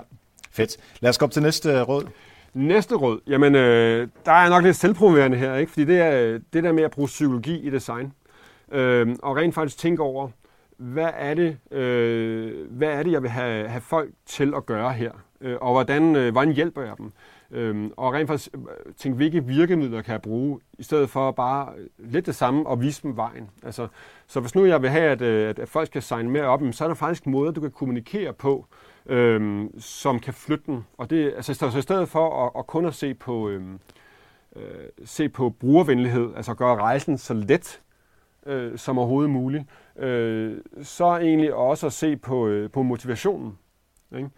Fedt. 0.52 0.78
Lad 1.00 1.10
os 1.10 1.18
gå 1.18 1.26
op 1.26 1.32
til 1.32 1.42
næste 1.42 1.70
øh, 1.70 1.82
råd. 1.82 2.04
Næste 2.54 2.96
råd, 2.96 3.20
jamen 3.28 3.56
øh, 3.56 4.08
der 4.26 4.32
er 4.32 4.50
nok 4.50 4.64
lidt 4.64 4.76
selvpromoverende 4.76 5.38
her, 5.38 5.56
ikke? 5.56 5.72
fordi 5.72 5.86
det 5.86 6.00
er 6.00 6.22
øh, 6.22 6.40
det 6.54 6.64
der 6.64 6.72
med 6.72 6.84
at 6.84 6.92
bruge 6.92 7.08
psykologi 7.08 7.60
i 7.60 7.70
design. 7.70 8.14
Øh, 8.72 9.08
og 9.24 9.36
rent 9.36 9.56
faktisk 9.56 9.78
tænke 9.78 10.02
over, 10.04 10.30
hvad 10.78 11.10
er 11.14 11.34
det, 11.34 11.58
øh, 11.72 12.72
hvad 12.72 12.88
er 12.88 13.04
det 13.04 13.12
jeg 13.12 13.22
vil 13.22 13.30
have, 13.30 13.68
have 13.68 13.82
folk 13.82 14.10
til 14.26 14.54
at 14.56 14.66
gøre 14.66 14.94
her? 14.94 15.12
Øh, 15.42 15.58
og 15.62 15.72
hvordan, 15.72 16.16
øh, 16.16 16.32
hvordan 16.32 16.54
hjælper 16.54 16.82
jeg 16.82 16.94
dem? 16.98 17.12
Øh, 17.52 17.90
og 17.98 18.14
rent 18.14 18.28
faktisk 18.28 18.50
øh, 18.56 18.94
tænke, 18.98 19.16
hvilke 19.16 19.46
virkemidler 19.46 20.02
kan 20.02 20.12
jeg 20.12 20.22
bruge, 20.22 20.60
i 20.78 20.84
stedet 20.84 21.10
for 21.10 21.32
bare 21.32 21.74
lidt 21.98 22.26
det 22.26 22.36
samme 22.36 22.68
og 22.68 22.82
vise 22.82 23.02
dem 23.04 23.18
vejen. 23.18 23.50
Altså, 23.64 23.88
så 24.28 24.40
hvis 24.40 24.56
nu 24.56 24.66
jeg 24.66 24.82
vil 24.82 24.90
have, 24.90 25.12
at, 25.12 25.22
at, 25.60 25.70
folk 25.70 25.88
skal 25.88 26.02
signe 26.02 26.30
mere 26.30 26.44
op, 26.44 26.62
så 26.72 26.84
er 26.84 26.88
der 26.88 26.96
faktisk 26.96 27.28
måder, 27.28 27.52
du 27.52 27.62
kan 27.62 27.72
kommunikere 27.72 28.34
på, 28.34 28.66
øhm, 29.10 29.80
som 29.80 30.20
kan 30.20 30.34
flytte 30.34 30.64
den. 30.66 30.86
Og 30.98 31.10
det, 31.10 31.34
altså, 31.36 31.54
så 31.54 31.78
i 31.78 31.82
stedet 31.82 32.10
for 32.10 32.46
at, 32.46 32.52
at 32.60 32.68
kun 32.68 32.86
at 32.86 32.96
se 32.96 33.14
på, 33.14 33.50
øhm, 33.50 33.80
øh, 34.56 34.64
se 35.06 35.30
på 35.30 35.50
brugervenlighed, 35.50 36.30
altså 36.36 36.54
gøre 36.54 36.76
rejsen 36.76 37.18
så 37.18 37.34
let 37.34 37.82
øh, 38.46 38.78
som 38.78 38.98
overhovedet 38.98 39.32
muligt, 39.32 39.64
øh, 39.98 40.58
så 40.82 41.06
egentlig 41.06 41.54
også 41.54 41.86
at 41.86 41.94
se 41.94 42.18
på, 42.18 42.48
øh, 42.48 42.72
på 42.72 42.84
motivationen. 42.84 43.58
Ikke? 44.18 44.30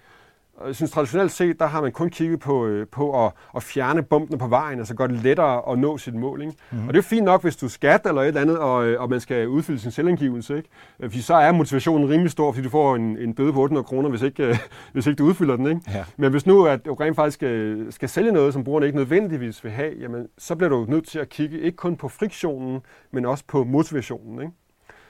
Og 0.61 0.67
jeg 0.67 0.75
synes 0.75 0.91
traditionelt 0.91 1.31
set, 1.31 1.59
der 1.59 1.65
har 1.65 1.81
man 1.81 1.91
kun 1.91 2.09
kigget 2.09 2.39
på, 2.39 2.65
øh, 2.65 2.87
på 2.87 3.25
at, 3.25 3.31
at 3.55 3.63
fjerne 3.63 4.03
bumpene 4.03 4.37
på 4.37 4.47
vejen, 4.47 4.79
altså 4.79 4.95
gøre 4.95 5.07
det 5.07 5.23
lettere 5.23 5.71
at 5.71 5.79
nå 5.79 5.97
sit 5.97 6.15
mål. 6.15 6.41
Ikke? 6.41 6.53
Mm. 6.71 6.87
Og 6.87 6.93
det 6.93 6.99
er 6.99 7.03
fint 7.03 7.23
nok, 7.25 7.41
hvis 7.41 7.55
du 7.55 7.69
skat 7.69 8.05
eller 8.05 8.21
et 8.21 8.27
eller 8.27 8.41
andet, 8.41 8.57
og, 8.57 8.85
øh, 8.85 9.01
og 9.01 9.09
man 9.09 9.19
skal 9.19 9.47
udfylde 9.47 9.79
sin 9.79 9.91
selvangivelse. 9.91 10.57
Ikke? 10.57 10.69
Øh, 10.99 11.09
Fordi 11.09 11.21
så 11.21 11.33
er 11.33 11.51
motivationen 11.51 12.09
rimelig 12.09 12.31
stor, 12.31 12.51
fordi 12.51 12.63
du 12.63 12.69
får 12.69 12.95
en, 12.95 13.17
en 13.17 13.35
bøde 13.35 13.53
på 13.53 13.61
800 13.61 13.83
kroner, 13.83 14.09
hvis 14.09 14.21
ikke, 14.21 14.43
øh, 14.43 14.57
hvis 14.93 15.07
ikke 15.07 15.17
du 15.17 15.25
udfylder 15.25 15.55
den. 15.55 15.67
Ikke? 15.67 15.81
Ja. 15.87 16.05
Men 16.17 16.31
hvis 16.31 16.45
nu 16.45 16.65
at 16.65 16.85
du 16.85 16.93
rent 16.93 17.15
faktisk 17.15 17.35
skal, 17.35 17.87
skal 17.89 18.09
sælge 18.09 18.31
noget, 18.31 18.53
som 18.53 18.63
brugerne 18.63 18.85
ikke 18.85 18.97
nødvendigvis 18.97 19.63
vil 19.63 19.71
have, 19.71 19.93
jamen, 19.99 20.27
så 20.37 20.55
bliver 20.55 20.69
du 20.69 20.85
nødt 20.89 21.07
til 21.07 21.19
at 21.19 21.29
kigge 21.29 21.59
ikke 21.59 21.75
kun 21.75 21.95
på 21.95 22.09
friktionen, 22.09 22.81
men 23.11 23.25
også 23.25 23.43
på 23.47 23.63
motivationen. 23.63 24.41
Ikke? 24.41 24.53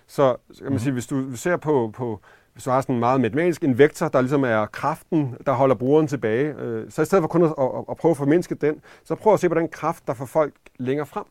Så 0.07 0.35
så 0.51 0.63
kan 0.63 0.71
man 0.71 0.79
sige, 0.79 0.93
hvis 0.93 1.07
du 1.07 1.35
ser 1.35 1.57
på, 1.57 1.91
på 1.93 2.21
har 2.55 2.81
sådan 2.81 2.95
en 2.95 2.99
meget 2.99 3.21
matematisk 3.21 3.63
en 3.63 3.77
vektor, 3.77 4.07
der 4.07 4.21
ligesom 4.21 4.43
er 4.43 4.65
kraften, 4.65 5.35
der 5.45 5.51
holder 5.51 5.75
brugeren 5.75 6.07
tilbage, 6.07 6.55
øh, 6.59 6.91
så 6.91 7.01
i 7.01 7.05
stedet 7.05 7.21
for 7.23 7.27
kun 7.27 7.43
at, 7.43 7.53
at, 7.59 7.85
at 7.89 7.97
prøve 7.97 8.11
at 8.11 8.17
formindske 8.17 8.55
den, 8.55 8.81
så 9.03 9.15
prøv 9.15 9.33
at 9.33 9.39
se 9.39 9.49
på 9.49 9.55
den 9.55 9.69
kraft, 9.69 10.07
der 10.07 10.13
får 10.13 10.25
folk 10.25 10.53
længere 10.79 11.05
frem. 11.05 11.25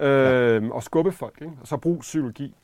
Øh, 0.00 0.70
og 0.70 0.82
skubbe 0.82 1.12
folk, 1.12 1.34
ikke? 1.40 1.52
og 1.60 1.66
så 1.66 1.76
brug 1.76 1.98
psykologi 2.00 2.54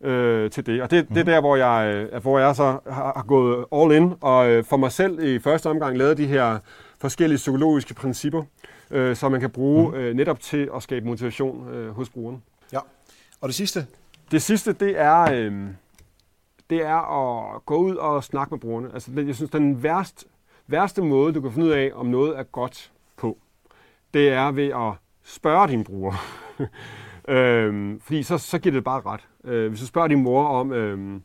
øh, 0.00 0.50
til 0.50 0.66
det. 0.66 0.82
Og 0.82 0.90
det, 0.90 1.08
det 1.08 1.18
er 1.18 1.24
der, 1.24 1.40
hvor 1.40 1.56
jeg, 1.56 1.94
øh, 2.12 2.22
hvor 2.22 2.38
jeg 2.38 2.56
så 2.56 2.78
har, 2.86 3.12
har 3.16 3.24
gået 3.28 3.64
all 3.72 3.92
in, 3.92 4.14
og 4.20 4.50
øh, 4.50 4.64
for 4.64 4.76
mig 4.76 4.92
selv 4.92 5.22
i 5.22 5.38
første 5.38 5.70
omgang 5.70 5.98
lavet 5.98 6.16
de 6.18 6.26
her 6.26 6.58
forskellige 6.98 7.36
psykologiske 7.36 7.94
principper, 7.94 8.42
øh, 8.90 9.16
som 9.16 9.32
man 9.32 9.40
kan 9.40 9.50
bruge 9.50 9.96
øh, 9.96 10.14
netop 10.14 10.40
til 10.40 10.70
at 10.76 10.82
skabe 10.82 11.06
motivation 11.06 11.68
øh, 11.74 11.90
hos 11.90 12.08
brugeren. 12.08 12.42
Ja. 12.72 12.78
Og 13.40 13.48
det 13.48 13.54
sidste? 13.54 13.86
Det 14.30 14.42
sidste, 14.42 14.72
det 14.72 15.00
er, 15.00 15.20
øh, 15.32 15.52
det 16.70 16.82
er 16.86 16.96
at 16.96 17.66
gå 17.66 17.76
ud 17.76 17.96
og 17.96 18.24
snakke 18.24 18.54
med 18.54 18.60
brugerne. 18.60 18.90
Altså, 18.92 19.10
jeg 19.16 19.34
synes, 19.34 19.50
den 19.50 19.82
værste, 19.82 20.26
værste 20.66 21.02
måde, 21.02 21.32
du 21.32 21.40
kan 21.40 21.52
finde 21.52 21.66
ud 21.66 21.72
af, 21.72 21.90
om 21.94 22.06
noget 22.06 22.38
er 22.38 22.42
godt 22.42 22.92
på, 23.16 23.38
det 24.14 24.28
er 24.28 24.50
ved 24.50 24.68
at 24.68 24.92
spørge 25.24 25.68
din 25.68 25.84
brugere. 25.84 26.16
øhm, 27.36 28.00
fordi 28.00 28.22
så, 28.22 28.38
så 28.38 28.58
giver 28.58 28.72
det 28.72 28.84
bare 28.84 29.00
ret. 29.06 29.28
Øh, 29.44 29.68
hvis 29.68 29.80
du 29.80 29.86
spørger 29.86 30.08
din 30.08 30.22
mor 30.22 30.46
om, 30.46 30.72
øhm, 30.72 31.22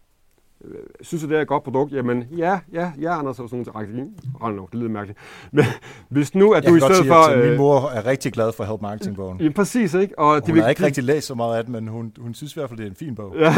synes 1.02 1.24
du, 1.24 1.30
det 1.30 1.38
er 1.38 1.42
et 1.42 1.48
godt 1.48 1.64
produkt? 1.64 1.92
Jamen, 1.92 2.24
ja, 2.38 2.60
ja, 2.74 2.92
ja, 3.02 3.20
Anders, 3.20 3.40
og 3.40 3.50
sådan 3.50 3.66
nogle 3.76 3.94
ting. 3.94 4.18
Hold 4.42 4.56
nu, 4.56 4.68
det 4.72 4.80
lyder 4.80 4.90
mærkeligt. 4.90 5.20
Men 5.52 5.66
hvis 6.10 6.36
nu, 6.36 6.52
at 6.52 6.64
Jeg 6.64 6.72
du 6.72 6.76
i 6.76 6.80
stedet 6.80 6.96
sige, 6.96 7.08
for... 7.08 7.38
min 7.38 7.46
øh, 7.46 7.58
mor 7.58 7.90
er 7.90 8.06
rigtig 8.06 8.34
glad 8.34 8.52
for 8.52 8.64
Help 8.64 8.82
Marketing-bogen. 8.82 9.42
Ja, 9.42 9.50
præcis, 9.50 9.94
ikke? 9.94 10.20
Og 10.20 10.42
Hun 10.48 10.58
har 10.58 10.70
ikke 10.70 10.84
rigtig 10.84 11.04
læst 11.04 11.28
så 11.28 11.36
meget 11.36 11.58
af 11.58 11.64
den, 11.64 11.74
men 11.74 11.88
hun, 11.88 12.14
hun 12.20 12.34
synes 12.34 12.56
i 12.56 12.60
hvert 12.60 12.70
fald, 12.70 12.78
det 12.78 12.86
er 12.86 12.90
en 12.90 12.96
fin 12.96 13.16
bog. 13.16 13.36
Ja, 13.38 13.54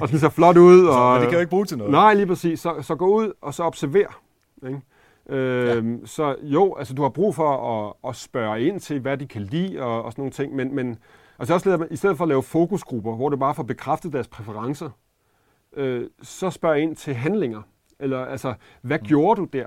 og 0.00 0.10
den 0.10 0.18
ser 0.18 0.28
flot 0.28 0.56
ud. 0.56 0.86
Så, 0.86 0.90
og, 0.90 1.12
men 1.12 1.20
det 1.20 1.28
kan 1.28 1.36
jo 1.36 1.40
ikke 1.40 1.50
bruge 1.50 1.64
til 1.64 1.78
noget. 1.78 1.92
Nej, 1.92 2.14
lige 2.14 2.26
præcis. 2.26 2.60
Så, 2.60 2.74
så 2.82 2.94
gå 2.94 3.06
ud 3.06 3.32
og 3.42 3.54
så 3.54 3.62
observer. 3.62 4.20
Ikke? 4.66 4.80
Øhm, 5.28 5.94
ja. 5.94 6.06
Så 6.06 6.36
jo, 6.42 6.74
altså 6.78 6.94
du 6.94 7.02
har 7.02 7.08
brug 7.08 7.34
for 7.34 7.78
at, 7.88 8.08
at 8.08 8.16
spørge 8.16 8.62
ind 8.62 8.80
til, 8.80 9.00
hvad 9.00 9.16
de 9.16 9.26
kan 9.26 9.42
lide 9.42 9.82
og, 9.82 10.02
og 10.02 10.12
sådan 10.12 10.22
nogle 10.22 10.32
ting, 10.32 10.56
men, 10.56 10.74
men 10.74 10.98
altså 11.38 11.54
også 11.54 11.86
i 11.90 11.96
stedet 11.96 12.16
for 12.16 12.24
at 12.24 12.28
lave 12.28 12.42
fokusgrupper, 12.42 13.16
hvor 13.16 13.28
det 13.28 13.38
bare 13.38 13.54
får 13.54 13.62
bekræftet 13.62 14.12
deres 14.12 14.28
præferencer, 14.28 14.90
øh, 15.78 16.06
så 16.22 16.50
spørg 16.50 16.78
ind 16.78 16.96
til 16.96 17.14
handlinger. 17.14 17.62
Eller 18.00 18.24
altså, 18.24 18.54
hvad 18.82 18.98
mm. 18.98 19.04
gjorde 19.04 19.40
du 19.40 19.44
der, 19.44 19.66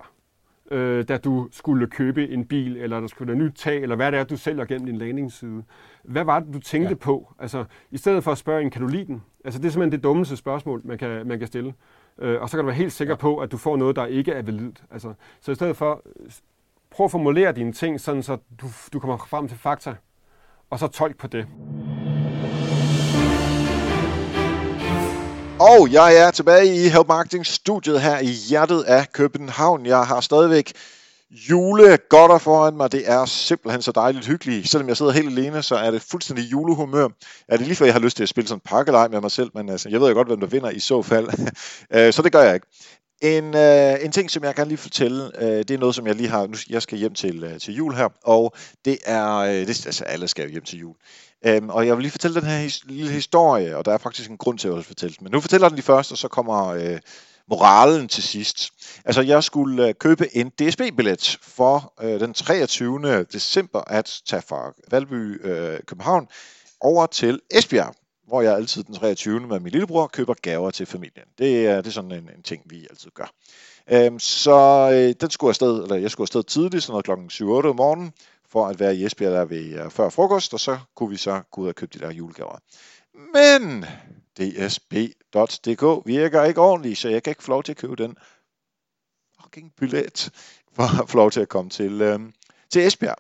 øh, 0.72 1.08
da 1.08 1.18
du 1.18 1.48
skulle 1.52 1.88
købe 1.88 2.30
en 2.30 2.46
bil, 2.46 2.78
eller 2.78 3.00
der 3.00 3.08
skulle 3.08 3.28
være 3.28 3.44
nyt 3.44 3.54
tag, 3.56 3.82
eller 3.82 3.96
hvad 3.96 4.12
det 4.12 4.20
er, 4.20 4.24
du 4.24 4.38
sælger 4.38 4.66
gennem 4.66 4.86
din 4.86 4.98
landingsside? 4.98 5.64
Hvad 6.04 6.24
var 6.24 6.40
det, 6.40 6.54
du 6.54 6.60
tænkte 6.60 6.90
ja. 6.90 6.96
på? 6.96 7.34
Altså, 7.40 7.66
i 7.92 7.98
stedet 7.98 8.24
for 8.24 8.32
at 8.32 8.38
spørge 8.38 8.62
en, 8.62 8.70
kan 8.70 8.82
du 8.82 8.88
lide 8.88 9.06
den? 9.06 9.24
Altså, 9.46 9.60
det 9.60 9.68
er 9.68 9.72
simpelthen 9.72 9.92
det 9.92 10.04
dummeste 10.04 10.38
spørgsmål, 10.38 10.82
man 10.84 10.98
kan, 10.98 11.28
man 11.28 11.40
kan 11.40 11.48
stille. 11.48 11.74
Øh, 12.20 12.42
og 12.42 12.50
så 12.50 12.58
kan 12.58 12.64
du 12.64 12.66
være 12.66 12.76
helt 12.76 12.94
sikker 12.94 13.14
ja. 13.14 13.18
på, 13.18 13.38
at 13.38 13.52
du 13.52 13.58
får 13.58 13.78
noget, 13.78 13.96
der 13.96 14.06
ikke 14.06 14.32
er 14.32 14.42
validt. 14.42 14.84
Altså, 14.92 15.14
så 15.42 15.52
i 15.52 15.56
stedet 15.56 15.78
for, 15.78 16.04
prøv 16.92 17.06
at 17.06 17.12
formulere 17.12 17.52
dine 17.52 17.74
ting, 17.74 18.02
sådan 18.02 18.24
så 18.24 18.38
du, 18.62 18.68
du 18.94 19.00
kommer 19.00 19.18
frem 19.18 19.48
til 19.48 19.58
fakta, 19.58 19.96
og 20.70 20.80
så 20.80 20.88
tolk 20.88 21.18
på 21.18 21.28
det. 21.28 21.48
Og 25.70 25.92
jeg 25.92 26.18
er 26.18 26.32
tilbage 26.32 26.76
i 26.76 26.90
Help 26.90 27.08
Marketing 27.08 27.46
studiet 27.46 28.02
her 28.02 28.20
i 28.20 28.26
hjertet 28.50 28.84
af 28.84 29.12
København. 29.12 29.86
Jeg 29.86 30.04
har 30.04 30.22
stadigvæk 30.22 30.74
julegodter 31.50 32.38
foran 32.38 32.78
mig. 32.78 32.92
Det 32.92 33.04
er 33.06 33.26
simpelthen 33.26 33.82
så 33.82 33.92
dejligt 33.92 34.28
hyggeligt. 34.28 34.70
Selvom 34.70 34.88
jeg 34.88 34.98
sidder 34.98 35.12
helt 35.12 35.28
alene, 35.28 35.64
så 35.64 35.76
er 35.76 35.92
det 35.92 36.02
fuldstændig 36.02 36.52
julehumør. 36.52 37.08
Er 37.48 37.58
det 37.58 37.68
lige 37.68 37.76
før, 37.76 37.86
jeg 37.86 37.94
har 37.94 38.00
lyst 38.00 38.18
til 38.18 38.24
at 38.24 38.30
spille 38.30 38.48
sådan 38.48 38.58
en 38.58 38.70
pakkelej 38.70 39.08
med 39.08 39.22
mig 39.22 39.32
selv, 39.32 39.50
men 39.56 39.70
altså, 39.70 39.90
jeg 39.90 40.02
ved 40.02 40.08
jo 40.08 40.14
godt, 40.14 40.28
hvem 40.28 40.40
der 40.40 40.48
vinder 40.48 40.70
i 40.70 40.80
så 40.80 41.02
fald. 41.02 41.28
Øh, 41.96 42.14
så 42.14 42.22
det 42.22 42.32
gør 42.32 42.42
jeg 42.42 42.54
ikke. 42.54 42.68
En, 43.22 43.56
øh, 43.56 44.06
en 44.06 44.12
ting, 44.12 44.32
som 44.32 44.44
jeg 44.44 44.56
kan 44.56 44.68
lige 44.68 44.78
fortælle, 44.78 45.44
øh, 45.44 45.58
det 45.58 45.72
er 45.72 45.78
noget, 45.78 45.96
som 45.96 46.08
jeg 46.08 46.16
lige 46.16 46.30
har, 46.30 46.48
nu 46.48 46.58
jeg 46.70 46.82
skal 46.82 46.98
hjem 46.98 47.14
til, 47.14 47.44
øh, 47.44 47.60
til 47.60 47.74
jul 47.74 47.96
her, 47.96 48.10
og 48.24 48.56
det 48.86 48.98
er, 49.06 49.36
øh, 49.36 49.54
det, 49.54 49.86
altså 49.86 50.04
alle 50.04 50.28
skal 50.28 50.44
jo 50.44 50.52
hjem 50.52 50.64
til 50.64 50.80
jul. 50.80 50.96
Øhm, 51.46 51.70
og 51.70 51.88
jeg 51.88 51.98
vil 51.98 52.02
lige 52.02 52.12
fortælle 52.12 52.42
den 52.42 52.50
her 52.50 52.58
his, 52.58 52.86
lille 52.86 53.12
historie, 53.12 53.78
og 53.78 53.86
der 53.86 53.94
er 53.94 53.98
faktisk 53.98 54.30
en 54.30 54.38
grund 54.38 54.60
til 54.60 54.68
at 54.68 54.86
fortælle 54.86 55.16
den. 55.20 55.24
Men 55.24 55.32
nu 55.32 55.42
fortæller 55.42 55.70
den 55.70 55.76
lige 55.76 55.86
først, 55.86 56.12
og 56.12 56.18
så 56.18 56.28
kommer 56.28 56.68
øh, 56.68 57.00
moralen 57.50 58.08
til 58.08 58.24
sidst. 58.24 58.70
Altså, 59.06 59.22
jeg 59.22 59.44
skulle 59.44 59.88
øh, 59.88 59.94
købe 59.94 60.38
en 60.38 60.50
DSB-billet 60.50 61.38
for 61.42 61.94
øh, 62.02 62.20
den 62.20 62.34
23. 62.34 63.24
december 63.24 63.82
at 63.88 64.22
tage 64.26 64.42
fra 64.42 64.74
Valby, 64.92 65.46
øh, 65.46 65.80
København, 65.88 66.28
over 66.82 67.06
til 67.06 67.40
Esbjerg, 67.52 67.96
hvor 68.28 68.42
jeg 68.42 68.56
altid 68.56 68.84
den 68.84 68.96
23. 68.96 69.40
med 69.40 69.60
min 69.60 69.72
lillebror 69.72 70.08
køber 70.08 70.34
gaver 70.42 70.72
til 70.72 70.86
familien. 70.86 71.26
Det 71.38 71.68
er, 71.68 71.76
det 71.76 71.88
er 71.88 71.92
sådan 71.92 72.12
en, 72.12 72.30
en 72.38 72.44
ting, 72.44 72.64
vi 72.66 72.88
altid 72.90 73.12
gør. 73.12 73.32
Øhm, 73.92 74.20
så 74.20 74.90
øh, 74.94 75.16
den 75.22 75.30
skulle 75.30 75.50
afsted, 75.50 75.84
eller 75.84 75.96
jeg 75.96 76.12
skulle 76.12 76.26
afsted 76.26 76.44
tidligt, 76.44 76.84
sådan 76.84 76.92
noget 76.92 77.06
klokken 77.06 77.30
7-8 77.34 77.44
om 77.44 77.76
morgenen, 77.76 78.14
for 78.50 78.68
at 78.68 78.80
være 78.80 78.96
i 78.96 79.06
Esbjerg 79.06 79.32
der 79.32 79.46
ved 79.46 79.86
uh, 79.86 79.92
før 79.92 80.10
frokost, 80.10 80.54
og 80.54 80.60
så 80.60 80.80
kunne 80.96 81.10
vi 81.10 81.18
så 81.18 81.42
gå 81.52 81.62
ud 81.62 81.68
og 81.68 81.76
købe 81.76 81.98
de 82.00 82.06
der 82.06 82.12
julegaver. 82.12 82.60
Men 83.14 83.86
dsb.dk 84.38 86.08
virker 86.08 86.44
ikke 86.44 86.62
ordentligt, 86.62 86.98
så 86.98 87.10
jeg 87.10 87.24
kan 87.24 87.32
ikke 87.32 87.44
få 87.44 87.52
lov 87.52 87.64
til 87.64 87.72
at 87.72 87.78
købe 87.78 87.96
den 87.96 88.18
fucking 89.42 89.74
billet, 89.78 90.30
for 90.76 91.02
at 91.02 91.10
få 91.10 91.18
lov 91.18 91.32
til 91.32 91.40
at 91.40 91.50
komme 91.50 91.70
til, 91.70 92.02
øh, 92.02 92.20
til 92.70 92.88
Esbjerg. 92.88 93.18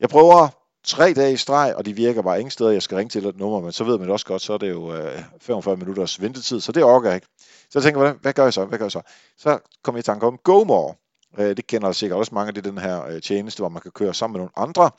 Jeg 0.00 0.08
prøver 0.08 0.48
tre 0.84 1.12
dage 1.12 1.32
i 1.32 1.36
streg, 1.36 1.74
og 1.76 1.86
de 1.86 1.92
virker 1.96 2.22
bare 2.22 2.38
ingen 2.38 2.50
steder, 2.50 2.70
jeg 2.70 2.82
skal 2.82 2.96
ringe 2.96 3.10
til 3.10 3.26
et 3.26 3.36
nummer, 3.36 3.60
men 3.60 3.72
så 3.72 3.84
ved 3.84 3.98
man 3.98 4.10
også 4.10 4.26
godt, 4.26 4.42
så 4.42 4.52
er 4.52 4.58
det 4.58 4.70
jo 4.70 4.94
øh, 4.94 5.22
45 5.40 5.76
minutters 5.76 6.20
ventetid, 6.20 6.60
så 6.60 6.72
det 6.72 6.84
orker 6.84 7.08
jeg 7.08 7.14
ikke. 7.14 7.26
Så 7.70 7.78
jeg 7.78 7.82
tænker, 7.82 8.00
hvad, 8.00 8.14
hvad 8.20 8.32
gør 8.32 8.42
jeg 8.44 8.52
så? 8.52 8.64
Hvad 8.64 8.78
gør 8.78 8.84
jeg 8.84 8.92
så? 8.92 9.02
Så 9.38 9.58
kommer 9.84 9.98
jeg 9.98 10.02
i 10.02 10.10
tanke 10.10 10.26
om 10.26 10.38
GoMore. 10.44 10.94
Øh, 11.38 11.56
det 11.56 11.66
kender 11.66 11.92
sikkert 11.92 12.18
også 12.18 12.34
mange, 12.34 12.52
det 12.52 12.66
er 12.66 12.70
den 12.70 12.78
her 12.78 13.06
øh, 13.06 13.22
tjeneste, 13.22 13.60
hvor 13.60 13.68
man 13.68 13.82
kan 13.82 13.90
køre 13.90 14.14
sammen 14.14 14.32
med 14.32 14.40
nogle 14.40 14.68
andre. 14.68 14.90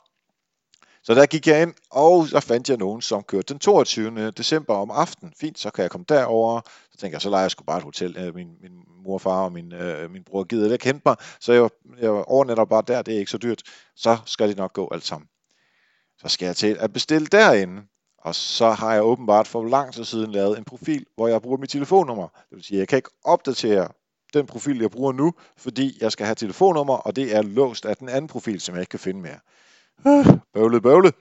Så 1.02 1.14
der 1.14 1.26
gik 1.26 1.46
jeg 1.46 1.62
ind, 1.62 1.74
og 1.90 2.28
så 2.28 2.40
fandt 2.40 2.68
jeg 2.68 2.76
nogen, 2.76 3.02
som 3.02 3.22
kørte 3.22 3.52
den 3.52 3.58
22. 3.58 4.30
december 4.30 4.74
om 4.74 4.90
aftenen. 4.90 5.32
Fint, 5.40 5.58
så 5.58 5.70
kan 5.70 5.82
jeg 5.82 5.90
komme 5.90 6.04
derover. 6.08 6.60
Så 6.92 6.98
tænker 6.98 7.16
jeg, 7.16 7.22
så 7.22 7.30
leger 7.30 7.42
jeg 7.42 7.50
sgu 7.50 7.64
bare 7.64 7.78
et 7.78 7.84
hotel. 7.84 8.16
Øh, 8.18 8.34
Min, 8.34 8.48
min 8.60 8.72
mor, 9.04 9.18
far 9.18 9.44
og 9.44 9.52
min, 9.52 9.72
øh, 9.72 10.10
min 10.10 10.24
bror 10.24 10.44
gider 10.44 10.72
ikke 10.72 10.84
hente 10.84 11.02
mig, 11.06 11.16
så 11.40 11.52
jeg, 11.52 11.70
jeg 12.00 12.10
overnatter 12.10 12.64
bare 12.64 12.82
der, 12.86 13.02
det 13.02 13.14
er 13.14 13.18
ikke 13.18 13.30
så 13.30 13.38
dyrt. 13.38 13.62
Så 13.96 14.18
skal 14.26 14.48
det 14.48 14.56
nok 14.56 14.72
gå 14.72 14.88
alt 14.92 15.04
sammen. 15.04 15.28
Så 16.24 16.28
skal 16.28 16.46
jeg 16.46 16.56
til 16.56 16.76
at 16.80 16.92
bestille 16.92 17.26
derinde. 17.26 17.82
Og 18.18 18.34
så 18.34 18.70
har 18.70 18.92
jeg 18.94 19.02
åbenbart 19.02 19.48
for 19.48 19.64
lang 19.64 19.94
tid 19.94 20.04
siden 20.04 20.32
lavet 20.32 20.58
en 20.58 20.64
profil, 20.64 21.06
hvor 21.14 21.28
jeg 21.28 21.42
bruger 21.42 21.56
mit 21.56 21.70
telefonnummer. 21.70 22.28
Det 22.28 22.56
vil 22.56 22.64
sige, 22.64 22.76
at 22.76 22.80
jeg 22.80 22.88
kan 22.88 22.96
ikke 22.96 23.10
opdatere 23.24 23.88
den 24.34 24.46
profil, 24.46 24.80
jeg 24.80 24.90
bruger 24.90 25.12
nu, 25.12 25.32
fordi 25.56 25.98
jeg 26.00 26.12
skal 26.12 26.26
have 26.26 26.34
telefonnummer, 26.34 26.94
og 26.94 27.16
det 27.16 27.36
er 27.36 27.42
låst 27.42 27.86
af 27.86 27.96
den 27.96 28.08
anden 28.08 28.28
profil, 28.28 28.60
som 28.60 28.74
jeg 28.74 28.82
ikke 28.82 28.90
kan 28.90 28.98
finde 28.98 29.20
mere. 29.20 29.38
Øh, 30.06 30.38
bøvlet, 30.54 30.82
bøvlet. 30.82 31.14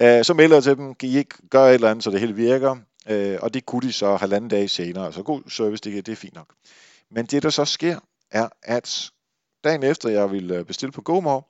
Øh, 0.00 0.24
så 0.24 0.34
melder 0.34 0.56
jeg 0.56 0.62
til 0.62 0.76
dem, 0.76 0.94
kan 0.94 1.08
I 1.08 1.16
ikke 1.16 1.34
gøre 1.50 1.68
et 1.68 1.74
eller 1.74 1.90
andet, 1.90 2.04
så 2.04 2.10
det 2.10 2.20
hele 2.20 2.34
virker? 2.34 2.76
Øh, 3.08 3.38
og 3.42 3.54
det 3.54 3.66
kunne 3.66 3.88
de 3.88 3.92
så 3.92 4.16
halvanden 4.16 4.50
dag 4.50 4.70
senere. 4.70 5.12
Så 5.12 5.22
god 5.22 5.50
service, 5.50 5.80
det, 5.80 6.06
det 6.06 6.12
er 6.12 6.16
fint 6.16 6.34
nok. 6.34 6.54
Men 7.10 7.26
det, 7.26 7.42
der 7.42 7.50
så 7.50 7.64
sker, 7.64 7.98
er, 8.30 8.48
at 8.62 9.10
dagen 9.64 9.82
efter 9.82 10.08
jeg 10.08 10.30
vil 10.30 10.50
øh, 10.50 10.64
bestille 10.64 10.92
på 10.92 11.02
GoMore, 11.02 11.42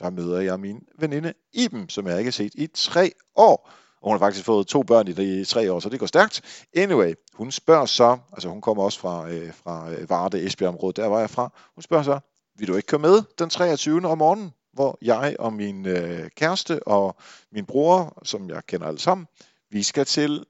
der 0.00 0.10
møder 0.10 0.40
jeg 0.40 0.60
min 0.60 0.82
veninde 0.98 1.34
Iben, 1.52 1.88
som 1.88 2.06
jeg 2.06 2.18
ikke 2.18 2.26
har 2.26 2.32
set 2.32 2.54
i 2.54 2.66
tre 2.66 3.12
år. 3.36 3.70
Og 4.00 4.10
hun 4.10 4.12
har 4.12 4.18
faktisk 4.18 4.44
fået 4.44 4.66
to 4.66 4.82
børn 4.82 5.08
i 5.08 5.12
de 5.12 5.44
tre 5.44 5.72
år, 5.72 5.80
så 5.80 5.88
det 5.88 5.98
går 5.98 6.06
stærkt. 6.06 6.66
Anyway, 6.76 7.14
hun 7.34 7.50
spørger 7.50 7.86
så, 7.86 8.18
altså 8.32 8.48
hun 8.48 8.60
kommer 8.60 8.82
også 8.82 9.00
fra, 9.00 9.30
øh, 9.30 9.52
fra 9.52 9.90
øh, 9.90 10.10
Varde, 10.10 10.44
Esbjerg-området, 10.44 10.96
der 10.96 11.06
var 11.06 11.20
jeg 11.20 11.30
fra. 11.30 11.52
Hun 11.74 11.82
spørger 11.82 12.04
så, 12.04 12.20
vil 12.58 12.68
du 12.68 12.76
ikke 12.76 12.86
køre 12.86 13.00
med 13.00 13.22
den 13.38 13.50
23. 13.50 14.08
om 14.08 14.18
morgenen, 14.18 14.50
hvor 14.72 14.98
jeg 15.02 15.36
og 15.38 15.52
min 15.52 15.86
øh, 15.86 16.30
kæreste 16.36 16.88
og 16.88 17.16
min 17.52 17.66
bror, 17.66 18.22
som 18.22 18.48
jeg 18.50 18.66
kender 18.66 18.86
alle 18.86 19.00
sammen, 19.00 19.26
vi 19.70 19.82
skal 19.82 20.04
til 20.04 20.44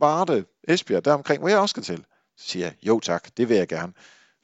Varde, 0.00 0.44
Esbjerg, 0.68 1.04
der 1.04 1.12
omkring, 1.12 1.40
hvor 1.40 1.48
jeg 1.48 1.58
også 1.58 1.72
skal 1.72 1.82
til. 1.82 2.04
Så 2.36 2.48
siger 2.48 2.66
jeg, 2.66 2.74
jo 2.82 3.00
tak, 3.00 3.36
det 3.36 3.48
vil 3.48 3.56
jeg 3.56 3.68
gerne. 3.68 3.92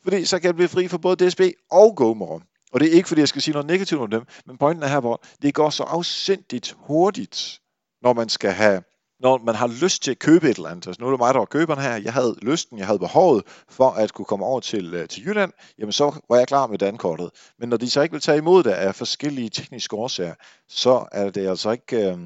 Fordi 0.03 0.25
så 0.25 0.39
kan 0.39 0.47
jeg 0.47 0.55
blive 0.55 0.69
fri 0.69 0.89
for 0.89 0.99
både 0.99 1.29
DSB 1.29 1.41
og 1.71 1.97
GoMorgen. 1.97 2.43
Og 2.75 2.81
det 2.81 2.89
er 2.89 2.93
ikke, 2.93 3.09
fordi 3.09 3.21
jeg 3.21 3.29
skal 3.29 3.43
sige 3.43 3.53
noget 3.53 3.67
negativt 3.67 4.01
om 4.01 4.11
dem, 4.11 4.23
men 4.47 4.59
pointen 4.59 4.83
er 4.83 4.89
her, 4.89 5.01
hvor 5.01 5.23
det 5.43 5.55
går 5.55 5.71
så 5.71 5.83
afsindigt 5.83 6.77
hurtigt, 6.79 7.61
når 8.03 8.13
man 8.13 8.29
skal 8.29 8.51
have 8.51 8.83
når 9.21 9.39
man 9.39 9.55
har 9.55 9.67
lyst 9.83 10.03
til 10.03 10.11
at 10.11 10.19
købe 10.19 10.51
et 10.51 10.57
eller 10.57 10.69
andet. 10.69 10.87
Altså 10.87 11.01
nu 11.01 11.07
er 11.07 11.11
det 11.11 11.21
mig, 11.21 11.35
der 11.35 11.39
var 11.39 11.47
køberen 11.47 11.81
her. 11.81 11.97
Jeg 11.97 12.13
havde 12.13 12.37
lysten, 12.43 12.79
jeg 12.79 12.87
havde 12.87 12.99
behovet 12.99 13.43
for 13.69 13.91
at 13.91 14.13
kunne 14.13 14.25
komme 14.25 14.45
over 14.45 14.61
til, 14.61 14.95
øh, 14.95 15.09
til 15.09 15.27
Jylland. 15.27 15.53
Jamen 15.79 15.93
så 15.93 16.21
var 16.29 16.37
jeg 16.37 16.47
klar 16.47 16.67
med 16.67 16.79
dankortet. 16.79 17.31
Men 17.59 17.69
når 17.69 17.77
de 17.77 17.91
så 17.91 18.03
ikke 18.03 18.13
vil 18.13 18.21
tage 18.21 18.39
imod 18.39 18.63
det 18.63 18.71
af 18.71 18.95
forskellige 18.95 19.49
tekniske 19.49 19.97
årsager, 19.97 20.35
så 20.69 21.07
er 21.13 21.31
det 21.31 21.49
altså 21.49 21.71
ikke, 21.71 21.97
øh, 21.97 22.19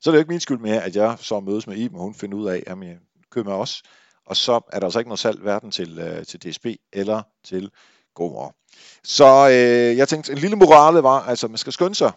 så 0.00 0.10
er 0.10 0.12
det 0.12 0.18
ikke 0.18 0.30
min 0.30 0.40
skyld 0.40 0.58
mere, 0.58 0.82
at 0.82 0.96
jeg 0.96 1.16
så 1.20 1.40
mødes 1.40 1.66
med 1.66 1.76
Iben, 1.76 1.98
og 1.98 2.04
hun 2.04 2.14
finder 2.14 2.38
ud 2.38 2.46
af, 2.48 2.62
at 2.66 2.78
jeg 2.78 2.96
køber 3.30 3.50
med 3.50 3.58
os. 3.58 3.82
Og 4.26 4.36
så 4.36 4.60
er 4.72 4.78
der 4.78 4.86
altså 4.86 4.98
ikke 4.98 5.08
noget 5.08 5.18
salg 5.18 5.40
hverken 5.40 5.70
til, 5.70 5.98
øh, 5.98 6.24
til 6.24 6.42
DSB 6.42 6.66
eller 6.92 7.22
til 7.44 7.70
GoMore. 8.16 8.52
Så 9.04 9.48
øh, 9.48 9.96
jeg 9.96 10.08
tænkte, 10.08 10.32
en 10.32 10.38
lille 10.38 10.56
morale 10.56 11.02
var, 11.02 11.22
altså 11.22 11.48
man 11.48 11.58
skal 11.58 11.72
skynde 11.72 11.94
sig. 11.94 12.12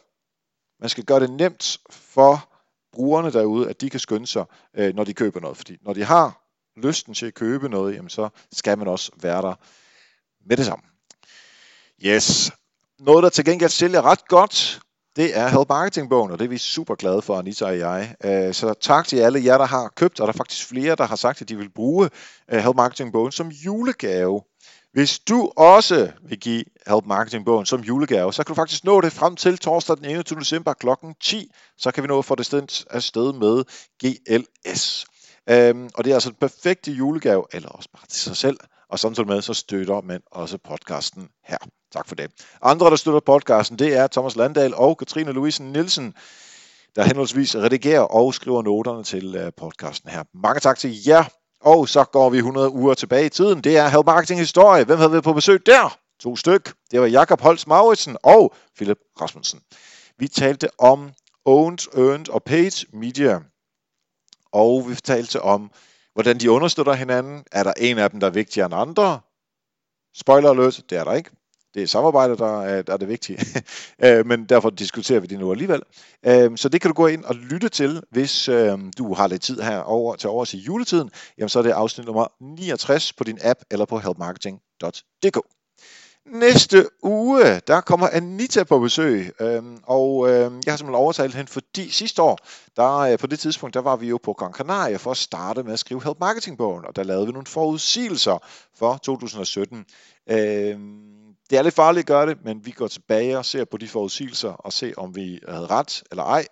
Man 0.79 0.89
skal 0.89 1.03
gøre 1.03 1.19
det 1.19 1.29
nemt 1.29 1.77
for 1.89 2.49
brugerne 2.93 3.31
derude, 3.31 3.69
at 3.69 3.81
de 3.81 3.89
kan 3.89 3.99
skynde 3.99 4.27
sig, 4.27 4.45
øh, 4.77 4.95
når 4.95 5.03
de 5.03 5.13
køber 5.13 5.39
noget. 5.39 5.57
Fordi 5.57 5.77
når 5.81 5.93
de 5.93 6.03
har 6.03 6.41
lysten 6.77 7.13
til 7.13 7.25
at 7.25 7.33
købe 7.33 7.69
noget, 7.69 7.95
jamen 7.95 8.09
så 8.09 8.29
skal 8.51 8.77
man 8.77 8.87
også 8.87 9.11
være 9.21 9.41
der 9.41 9.53
med 10.47 10.57
det 10.57 10.65
samme. 10.65 10.83
Yes. 12.05 12.51
Noget, 12.99 13.23
der 13.23 13.29
til 13.29 13.45
gengæld 13.45 13.69
sælger 13.69 14.01
ret 14.01 14.27
godt, 14.27 14.81
det 15.15 15.37
er 15.37 15.47
Help 15.47 15.69
Marketing-bogen, 15.69 16.31
og 16.31 16.39
det 16.39 16.45
er 16.45 16.49
vi 16.49 16.57
super 16.57 16.95
glade 16.95 17.21
for, 17.21 17.37
Anita 17.37 17.65
og 17.65 17.79
jeg. 17.79 18.15
Øh, 18.23 18.53
så 18.53 18.73
tak 18.73 19.07
til 19.07 19.17
alle 19.17 19.45
jer, 19.45 19.57
der 19.57 19.65
har 19.65 19.93
købt, 19.95 20.19
og 20.19 20.27
der 20.27 20.33
er 20.33 20.37
faktisk 20.37 20.67
flere, 20.67 20.95
der 20.95 21.05
har 21.05 21.15
sagt, 21.15 21.41
at 21.41 21.49
de 21.49 21.57
vil 21.57 21.69
bruge 21.69 22.09
øh, 22.51 22.59
Help 22.59 22.75
Marketing-bogen 22.75 23.31
som 23.31 23.47
julegave. 23.47 24.41
Hvis 24.93 25.19
du 25.19 25.51
også 25.57 26.11
vil 26.21 26.39
give 26.39 26.63
Help 26.87 27.05
Marketing 27.05 27.45
bogen 27.45 27.65
som 27.65 27.81
julegave, 27.81 28.33
så 28.33 28.43
kan 28.43 28.55
du 28.55 28.55
faktisk 28.55 28.83
nå 28.83 29.01
det 29.01 29.13
frem 29.13 29.35
til 29.35 29.57
torsdag 29.57 29.97
den 29.97 30.05
21. 30.05 30.39
december 30.39 30.73
kl. 30.73 30.87
10. 31.21 31.51
Så 31.77 31.91
kan 31.91 32.03
vi 32.03 32.07
nå 32.07 32.19
at 32.19 32.25
få 32.25 32.35
det 32.35 32.85
afsted 32.89 33.33
med 33.33 33.63
GLS. 33.99 35.05
Øhm, 35.49 35.89
og 35.95 36.03
det 36.03 36.11
er 36.11 36.15
altså 36.15 36.29
den 36.29 36.37
perfekt 36.39 36.87
julegave, 36.87 37.45
eller 37.53 37.69
også 37.69 37.89
bare 37.93 38.07
til 38.09 38.21
sig 38.21 38.37
selv. 38.37 38.57
Og 38.89 38.99
samtidig 38.99 39.27
med, 39.27 39.41
så 39.41 39.53
støtter 39.53 40.01
man 40.01 40.21
også 40.31 40.57
podcasten 40.57 41.29
her. 41.45 41.57
Tak 41.91 42.07
for 42.07 42.15
det. 42.15 42.31
Andre, 42.61 42.89
der 42.89 42.95
støtter 42.95 43.19
podcasten, 43.19 43.79
det 43.79 43.97
er 43.97 44.07
Thomas 44.07 44.35
Landahl 44.35 44.73
og 44.75 44.97
Katrine 44.97 45.31
Louise 45.31 45.63
Nielsen, 45.63 46.13
der 46.95 47.03
henholdsvis 47.03 47.55
redigerer 47.55 48.01
og 48.01 48.33
skriver 48.33 48.61
noterne 48.61 49.03
til 49.03 49.35
øh, 49.35 49.51
podcasten 49.57 50.09
her. 50.09 50.23
Mange 50.33 50.59
tak 50.59 50.79
til 50.79 51.07
jer. 51.07 51.23
Og 51.61 51.89
så 51.89 52.03
går 52.03 52.29
vi 52.29 52.37
100 52.37 52.71
uger 52.71 52.93
tilbage 52.93 53.25
i 53.25 53.29
tiden. 53.29 53.61
Det 53.61 53.77
er 53.77 53.87
Help 53.87 54.05
Marketing 54.05 54.39
Historie. 54.39 54.83
Hvem 54.83 54.97
havde 54.97 55.11
vi 55.11 55.21
på 55.21 55.33
besøg 55.33 55.65
der? 55.65 55.97
To 56.19 56.35
styk. 56.35 56.73
Det 56.91 57.01
var 57.01 57.07
Jakob 57.07 57.41
Holst 57.41 57.67
Mauritsen 57.67 58.17
og 58.23 58.53
Philip 58.75 58.99
Rasmussen. 59.21 59.61
Vi 60.17 60.27
talte 60.27 60.69
om 60.79 61.11
Owned, 61.45 61.97
Earned 61.97 62.29
og 62.29 62.43
Paid 62.43 62.85
Media. 62.93 63.39
Og 64.51 64.89
vi 64.89 64.95
talte 64.95 65.41
om, 65.41 65.71
hvordan 66.13 66.37
de 66.37 66.51
understøtter 66.51 66.93
hinanden. 66.93 67.43
Er 67.51 67.63
der 67.63 67.73
en 67.77 67.97
af 67.97 68.11
dem, 68.11 68.19
der 68.19 68.27
er 68.27 68.31
vigtigere 68.31 68.65
end 68.65 68.75
andre? 68.75 69.19
Spoiler 70.15 70.49
alert, 70.49 70.83
det 70.89 70.97
er 70.97 71.03
der 71.03 71.13
ikke. 71.13 71.29
Det 71.73 71.83
er 71.83 71.87
samarbejde, 71.87 72.37
der 72.37 72.61
er, 72.61 72.81
der 72.81 72.93
er 72.93 72.97
det 72.97 73.07
vigtige. 73.07 73.39
Øh, 74.03 74.25
men 74.25 74.45
derfor 74.45 74.69
diskuterer 74.69 75.19
vi 75.19 75.27
det 75.27 75.39
nu 75.39 75.51
alligevel. 75.51 75.81
Øh, 76.25 76.51
så 76.55 76.69
det 76.69 76.81
kan 76.81 76.89
du 76.89 76.93
gå 76.93 77.07
ind 77.07 77.23
og 77.23 77.35
lytte 77.35 77.69
til, 77.69 78.01
hvis 78.11 78.49
øh, 78.49 78.77
du 78.97 79.13
har 79.13 79.27
lidt 79.27 79.41
tid 79.41 79.61
her 79.61 79.79
over, 79.79 80.15
til 80.15 80.29
over 80.29 80.45
til 80.45 80.59
juletiden. 80.59 81.11
Jamen, 81.37 81.49
så 81.49 81.59
er 81.59 81.63
det 81.63 81.71
afsnit 81.71 82.05
nummer 82.05 82.27
69 82.41 83.13
på 83.13 83.23
din 83.23 83.39
app 83.43 83.59
eller 83.71 83.85
på 83.85 83.99
helpmarketing.dk. 83.99 85.39
Næste 86.25 86.85
uge, 87.03 87.59
der 87.67 87.81
kommer 87.81 88.07
Anita 88.11 88.63
på 88.63 88.79
besøg, 88.79 89.31
øhm, 89.41 89.77
og 89.83 90.29
øhm, 90.29 90.61
jeg 90.65 90.71
har 90.73 90.77
simpelthen 90.77 90.95
overtalt 90.95 91.35
hende, 91.35 91.51
fordi 91.51 91.89
sidste 91.89 92.21
år, 92.21 92.37
der, 92.75 92.97
øh, 92.97 93.17
på 93.17 93.27
det 93.27 93.39
tidspunkt, 93.39 93.73
der 93.73 93.81
var 93.81 93.95
vi 93.95 94.07
jo 94.07 94.19
på 94.23 94.33
Gran 94.33 94.53
Canaria 94.53 94.97
for 94.97 95.11
at 95.11 95.17
starte 95.17 95.63
med 95.63 95.73
at 95.73 95.79
skrive 95.79 96.03
Help 96.03 96.17
Marketing-bogen, 96.19 96.85
og 96.85 96.95
der 96.95 97.03
lavede 97.03 97.25
vi 97.25 97.31
nogle 97.31 97.45
forudsigelser 97.45 98.45
for 98.77 98.97
2017. 99.03 99.85
Øhm, 100.29 101.18
det 101.49 101.57
er 101.57 101.61
lidt 101.61 101.75
farligt 101.75 102.03
at 102.03 102.07
gøre 102.07 102.25
det, 102.25 102.37
men 102.45 102.65
vi 102.65 102.71
går 102.71 102.87
tilbage 102.87 103.37
og 103.37 103.45
ser 103.45 103.65
på 103.65 103.77
de 103.77 103.87
forudsigelser 103.87 104.49
og 104.49 104.73
ser, 104.73 104.93
om 104.97 105.15
vi 105.15 105.39
havde 105.47 105.67
ret 105.67 106.03
eller 106.11 106.23
ej. 106.23 106.45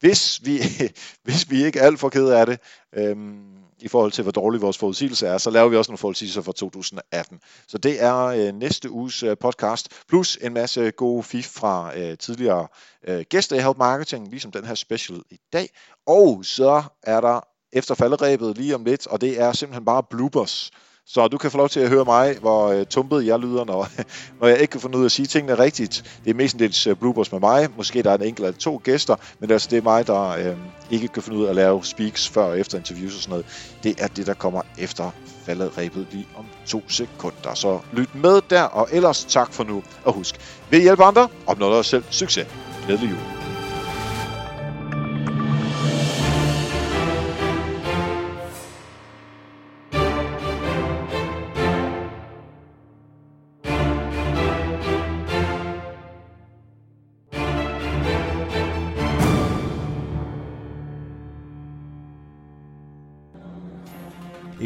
Hvis 0.00 0.40
vi, 0.44 0.60
hvis 1.24 1.50
vi 1.50 1.64
ikke 1.64 1.78
er 1.78 1.86
alt 1.86 2.00
for 2.00 2.08
kede 2.08 2.38
af 2.38 2.46
det, 2.46 2.58
øhm, 2.94 3.60
i 3.82 3.88
forhold 3.88 4.12
til, 4.12 4.22
hvor 4.22 4.32
dårlig 4.32 4.60
vores 4.60 4.78
forudsigelse 4.78 5.26
er, 5.26 5.38
så 5.38 5.50
laver 5.50 5.68
vi 5.68 5.76
også 5.76 5.90
nogle 5.90 5.98
forudsigelser 5.98 6.42
for 6.42 6.52
2018. 6.52 7.40
Så 7.68 7.78
det 7.78 8.02
er 8.02 8.24
øh, 8.24 8.54
næste 8.54 8.90
uges 8.90 9.22
øh, 9.22 9.36
podcast, 9.40 9.88
plus 10.08 10.38
en 10.40 10.54
masse 10.54 10.90
gode 10.90 11.22
fif 11.22 11.46
fra 11.46 11.98
øh, 11.98 12.18
tidligere 12.18 12.68
øh, 13.08 13.24
gæster 13.28 13.56
i 13.56 13.60
Help 13.60 13.76
Marketing, 13.76 14.28
ligesom 14.30 14.52
den 14.52 14.64
her 14.64 14.74
special 14.74 15.22
i 15.30 15.38
dag. 15.52 15.68
Og 16.06 16.44
så 16.44 16.82
er 17.02 17.20
der 17.20 17.40
efter 17.72 17.94
falderæbet 17.94 18.56
lige 18.56 18.74
om 18.74 18.84
lidt, 18.84 19.06
og 19.06 19.20
det 19.20 19.40
er 19.40 19.52
simpelthen 19.52 19.84
bare 19.84 20.02
bloopers. 20.10 20.70
Så 21.14 21.28
du 21.28 21.38
kan 21.38 21.50
få 21.50 21.58
lov 21.58 21.68
til 21.68 21.80
at 21.80 21.88
høre 21.88 22.04
mig, 22.04 22.36
hvor 22.40 22.68
øh, 22.68 22.86
tumpet 22.86 23.26
jeg 23.26 23.38
lyder, 23.38 23.64
når, 23.64 23.88
når 24.40 24.48
jeg 24.48 24.58
ikke 24.58 24.70
kan 24.70 24.80
finde 24.80 24.98
ud 24.98 25.02
af 25.02 25.06
at 25.06 25.12
sige 25.12 25.26
tingene 25.26 25.58
rigtigt. 25.58 26.20
Det 26.24 26.30
er 26.30 26.34
mestendels 26.34 26.86
øh, 26.86 26.92
uh, 26.92 26.98
bloopers 26.98 27.32
med 27.32 27.40
mig. 27.40 27.68
Måske 27.76 28.02
der 28.02 28.10
er 28.10 28.14
en 28.14 28.22
enkelt 28.22 28.46
eller 28.46 28.58
to 28.58 28.80
gæster, 28.84 29.16
men 29.40 29.50
altså, 29.50 29.68
det 29.70 29.78
er 29.78 29.82
mig, 29.82 30.06
der 30.06 30.28
øh, 30.28 30.56
ikke 30.90 31.08
kan 31.08 31.22
finde 31.22 31.38
ud 31.38 31.44
af 31.44 31.50
at 31.50 31.56
lave 31.56 31.84
speaks 31.84 32.28
før 32.28 32.44
og 32.44 32.60
efter 32.60 32.78
interviews 32.78 33.16
og 33.16 33.22
sådan 33.22 33.30
noget. 33.30 33.46
Det 33.82 33.94
er 33.98 34.06
det, 34.06 34.26
der 34.26 34.34
kommer 34.34 34.62
efter 34.78 35.10
faldet 35.46 35.78
rebet 35.78 36.06
lige 36.12 36.26
om 36.36 36.44
to 36.66 36.82
sekunder. 36.88 37.54
Så 37.54 37.78
lyt 37.92 38.14
med 38.14 38.40
der, 38.50 38.62
og 38.62 38.88
ellers 38.92 39.24
tak 39.24 39.52
for 39.52 39.64
nu. 39.64 39.82
Og 40.04 40.12
husk, 40.12 40.34
vil 40.70 40.82
hjælpe 40.82 41.04
andre, 41.04 41.28
opnår 41.46 41.74
dig 41.74 41.84
selv 41.84 42.04
succes. 42.10 42.46
Glædelig 42.86 43.10
jul. 43.10 43.39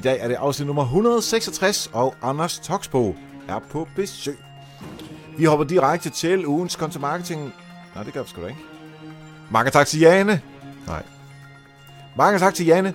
Dag 0.05 0.21
er 0.21 0.29
det 0.29 0.35
afsnit 0.35 0.67
nummer 0.67 0.83
166, 0.83 1.91
og 1.93 2.15
Anders 2.23 2.59
Toksbo 2.59 3.17
er 3.49 3.59
på 3.71 3.89
besøg. 3.97 4.39
Vi 5.39 5.45
hopper 5.45 5.67
direkte 5.67 6.11
til 6.11 6.47
ugens 6.47 6.77
kontomarketing. 6.77 7.41
marketing. 7.41 7.65
Nej, 7.95 8.05
det 8.05 8.13
gør 8.13 8.23
vi 8.23 8.29
sgu 8.29 8.43
da 8.43 8.47
ikke. 8.47 8.61
Mange 9.51 9.71
tak 9.71 9.87
til 9.87 10.01
Jane. 10.01 10.41
Nej. 10.87 11.03
Mange 12.17 12.39
tak 12.39 12.55
til 12.55 12.67
Jane. 12.67 12.95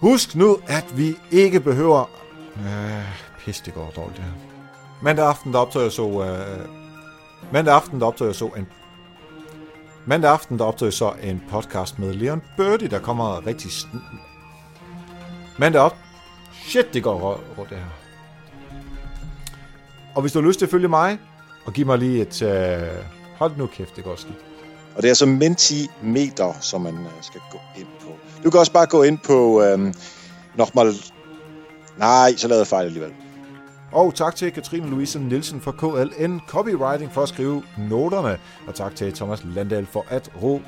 Husk 0.00 0.34
nu, 0.34 0.58
at 0.66 0.98
vi 0.98 1.16
ikke 1.30 1.60
behøver... 1.60 2.10
Øh, 2.56 3.04
pis, 3.38 3.60
det 3.60 3.74
går 3.74 3.92
dårligt 3.96 4.16
det 4.16 4.24
her. 4.24 4.32
Mandag 5.02 5.26
aften, 5.26 5.52
der 5.52 5.58
optog 5.58 5.82
jeg 5.82 5.92
så... 5.92 6.24
Øh, 6.24 6.68
mandag 7.52 7.74
aften, 7.74 8.00
der 8.00 8.06
optog 8.06 8.26
jeg 8.26 8.34
så 8.34 8.46
en... 8.46 8.66
Mandag 10.06 10.30
aften, 10.30 10.58
der 10.58 10.64
optog 10.64 10.86
jeg 10.86 10.92
så 10.92 11.12
en 11.22 11.42
podcast 11.50 11.98
med 11.98 12.14
Leon 12.14 12.42
Birdie, 12.56 12.88
der 12.88 12.98
kommer 12.98 13.46
rigtig... 13.46 13.70
Mandag 15.58 15.80
op, 15.80 15.96
Shit, 16.64 16.94
det 16.94 17.02
går 17.02 17.42
rundt 17.58 17.70
det 17.70 17.78
her. 17.78 17.84
Og 20.14 20.20
hvis 20.20 20.32
du 20.32 20.40
har 20.40 20.48
lyst 20.48 20.58
til 20.58 20.66
at 20.66 20.70
følge 20.70 20.88
mig, 20.88 21.18
og 21.66 21.72
give 21.72 21.86
mig 21.86 21.98
lige 21.98 22.22
et... 22.22 22.42
Uh... 22.42 23.16
Hold 23.38 23.52
nu 23.56 23.66
kæft, 23.66 23.96
det 23.96 24.04
går 24.04 24.16
skidt. 24.16 24.38
Og 24.96 25.02
det 25.02 25.10
er 25.10 25.14
så 25.14 25.26
Mentimeter, 25.26 26.52
som 26.60 26.80
man 26.80 26.94
øh, 26.94 27.10
skal 27.22 27.40
gå 27.50 27.58
ind 27.76 27.86
på. 28.00 28.08
Du 28.44 28.50
kan 28.50 28.60
også 28.60 28.72
bare 28.72 28.86
gå 28.86 29.02
ind 29.02 29.18
på 29.18 29.62
øh, 29.62 29.94
nochmal... 30.54 30.92
Nej, 31.98 32.36
så 32.36 32.48
lavede 32.48 32.60
jeg 32.60 32.66
fejl 32.66 32.86
alligevel. 32.86 33.12
Og 33.92 34.14
tak 34.14 34.36
til 34.36 34.52
Katrine 34.52 34.90
Louise 34.90 35.18
Nielsen 35.18 35.60
fra 35.60 35.72
KLN 35.72 36.40
Copywriting 36.48 37.12
for 37.12 37.22
at 37.22 37.28
skrive 37.28 37.62
noterne. 37.78 38.38
Og 38.66 38.74
tak 38.74 38.96
til 38.96 39.12
Thomas 39.12 39.44
Landahl 39.44 39.86
for 39.86 40.06
at 40.08 40.30
ro. 40.42 40.60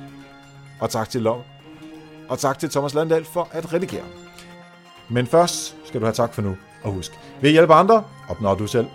Og 0.81 0.91
tak 0.91 1.11
til 1.11 1.23
Long. 1.23 1.43
Og 2.29 2.39
tak 2.39 2.59
til 2.59 2.71
Thomas 2.71 2.95
Landahl 2.95 3.25
for 3.25 3.49
at 3.53 3.73
redigere. 3.73 4.05
Men 5.11 5.27
først 5.27 5.77
skal 5.85 6.01
du 6.01 6.07
have 6.07 6.15
tak 6.15 6.35
for 6.35 6.43
nu. 6.43 6.57
Og 6.83 6.93
husk, 6.93 7.13
ved 7.41 7.51
at 7.51 7.53
hjælpe 7.53 7.75
andre, 7.75 8.05
opnår 8.29 8.55
du 8.55 8.67
selv. 8.67 8.87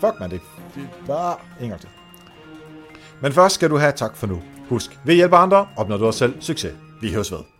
Fuck 0.00 0.20
man, 0.20 0.30
det 0.30 0.40
er 0.76 0.80
bare 1.06 1.36
en 1.60 1.68
gang 1.68 1.80
til. 1.80 1.90
Men 3.20 3.32
først 3.32 3.54
skal 3.54 3.70
du 3.70 3.76
have 3.76 3.92
tak 3.92 4.16
for 4.16 4.26
nu. 4.26 4.42
Husk, 4.68 4.98
ved 5.04 5.14
at 5.14 5.16
hjælpe 5.16 5.36
andre, 5.36 5.66
opnår 5.76 5.96
du 5.96 6.06
også 6.06 6.18
selv 6.18 6.42
succes. 6.42 6.72
Vi 7.00 7.12
høres 7.12 7.32
ved. 7.32 7.51